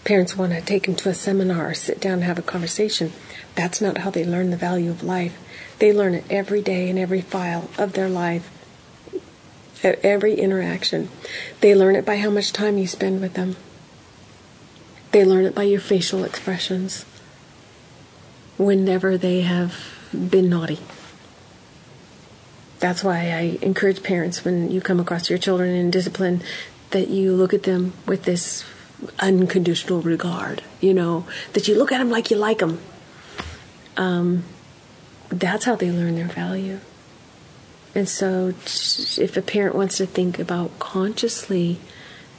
Parents 0.02 0.36
want 0.36 0.52
to 0.52 0.60
take 0.60 0.86
them 0.86 0.96
to 0.96 1.08
a 1.08 1.14
seminar 1.14 1.70
or 1.70 1.74
sit 1.74 2.00
down 2.00 2.14
and 2.14 2.24
have 2.24 2.38
a 2.38 2.42
conversation. 2.42 3.12
That's 3.54 3.80
not 3.80 3.98
how 3.98 4.10
they 4.10 4.24
learn 4.24 4.50
the 4.50 4.56
value 4.56 4.90
of 4.90 5.04
life. 5.04 5.38
They 5.78 5.92
learn 5.92 6.14
it 6.14 6.24
every 6.28 6.62
day 6.62 6.88
in 6.88 6.98
every 6.98 7.20
file 7.20 7.70
of 7.78 7.92
their 7.92 8.08
life, 8.08 8.50
every 9.84 10.34
interaction. 10.34 11.08
They 11.60 11.74
learn 11.74 11.96
it 11.96 12.04
by 12.04 12.16
how 12.16 12.30
much 12.30 12.52
time 12.52 12.78
you 12.78 12.86
spend 12.86 13.20
with 13.20 13.34
them. 13.34 13.56
They 15.12 15.24
learn 15.24 15.44
it 15.44 15.54
by 15.54 15.64
your 15.64 15.80
facial 15.80 16.24
expressions 16.24 17.04
whenever 18.56 19.16
they 19.18 19.42
have 19.42 19.74
been 20.12 20.48
naughty 20.48 20.78
that's 22.84 23.02
why 23.02 23.30
I 23.30 23.58
encourage 23.62 24.02
parents 24.02 24.44
when 24.44 24.70
you 24.70 24.82
come 24.82 25.00
across 25.00 25.30
your 25.30 25.38
children 25.38 25.70
in 25.74 25.90
discipline 25.90 26.42
that 26.90 27.08
you 27.08 27.32
look 27.32 27.54
at 27.54 27.62
them 27.62 27.94
with 28.06 28.24
this 28.24 28.62
unconditional 29.20 30.02
regard, 30.02 30.62
you 30.82 30.92
know, 30.92 31.26
that 31.54 31.66
you 31.66 31.78
look 31.78 31.92
at 31.92 31.98
them 31.98 32.10
like 32.10 32.30
you 32.30 32.36
like 32.36 32.58
them. 32.58 32.78
Um, 33.96 34.44
that's 35.30 35.64
how 35.64 35.76
they 35.76 35.90
learn 35.90 36.16
their 36.16 36.26
value. 36.26 36.78
And 37.94 38.08
so, 38.08 38.48
if 38.48 39.36
a 39.36 39.42
parent 39.42 39.76
wants 39.76 39.98
to 39.98 40.06
think 40.06 40.38
about 40.38 40.78
consciously 40.78 41.78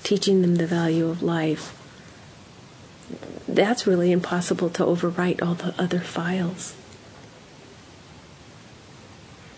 teaching 0.04 0.42
them 0.42 0.56
the 0.56 0.68
value 0.68 1.08
of 1.08 1.24
life, 1.24 1.72
that's 3.48 3.88
really 3.88 4.12
impossible 4.12 4.70
to 4.72 4.84
overwrite 4.84 5.42
all 5.42 5.54
the 5.54 5.74
other 5.82 6.00
files. 6.00 6.76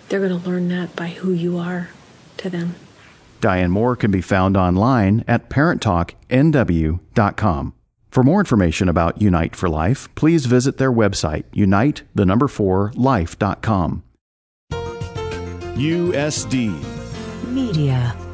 They're 0.09 0.19
going 0.19 0.39
to 0.39 0.49
learn 0.49 0.69
that 0.69 0.95
by 0.95 1.07
who 1.07 1.33
you 1.33 1.57
are 1.57 1.89
to 2.37 2.49
them. 2.49 2.75
Diane 3.41 3.71
Moore 3.71 3.95
can 3.95 4.11
be 4.11 4.21
found 4.21 4.55
online 4.57 5.23
at 5.27 5.49
parenttalknw.com. 5.49 7.73
For 8.09 8.23
more 8.23 8.39
information 8.39 8.89
about 8.89 9.21
Unite 9.21 9.55
for 9.55 9.69
Life, 9.69 10.09
please 10.15 10.47
visit 10.47 10.77
their 10.77 10.91
website, 10.91 11.43
unite 11.53 12.01
the 12.15 12.25
number 12.25 12.47
4 12.47 12.93
life.com. 12.95 14.01
USD 15.77 16.73
Media 17.53 18.26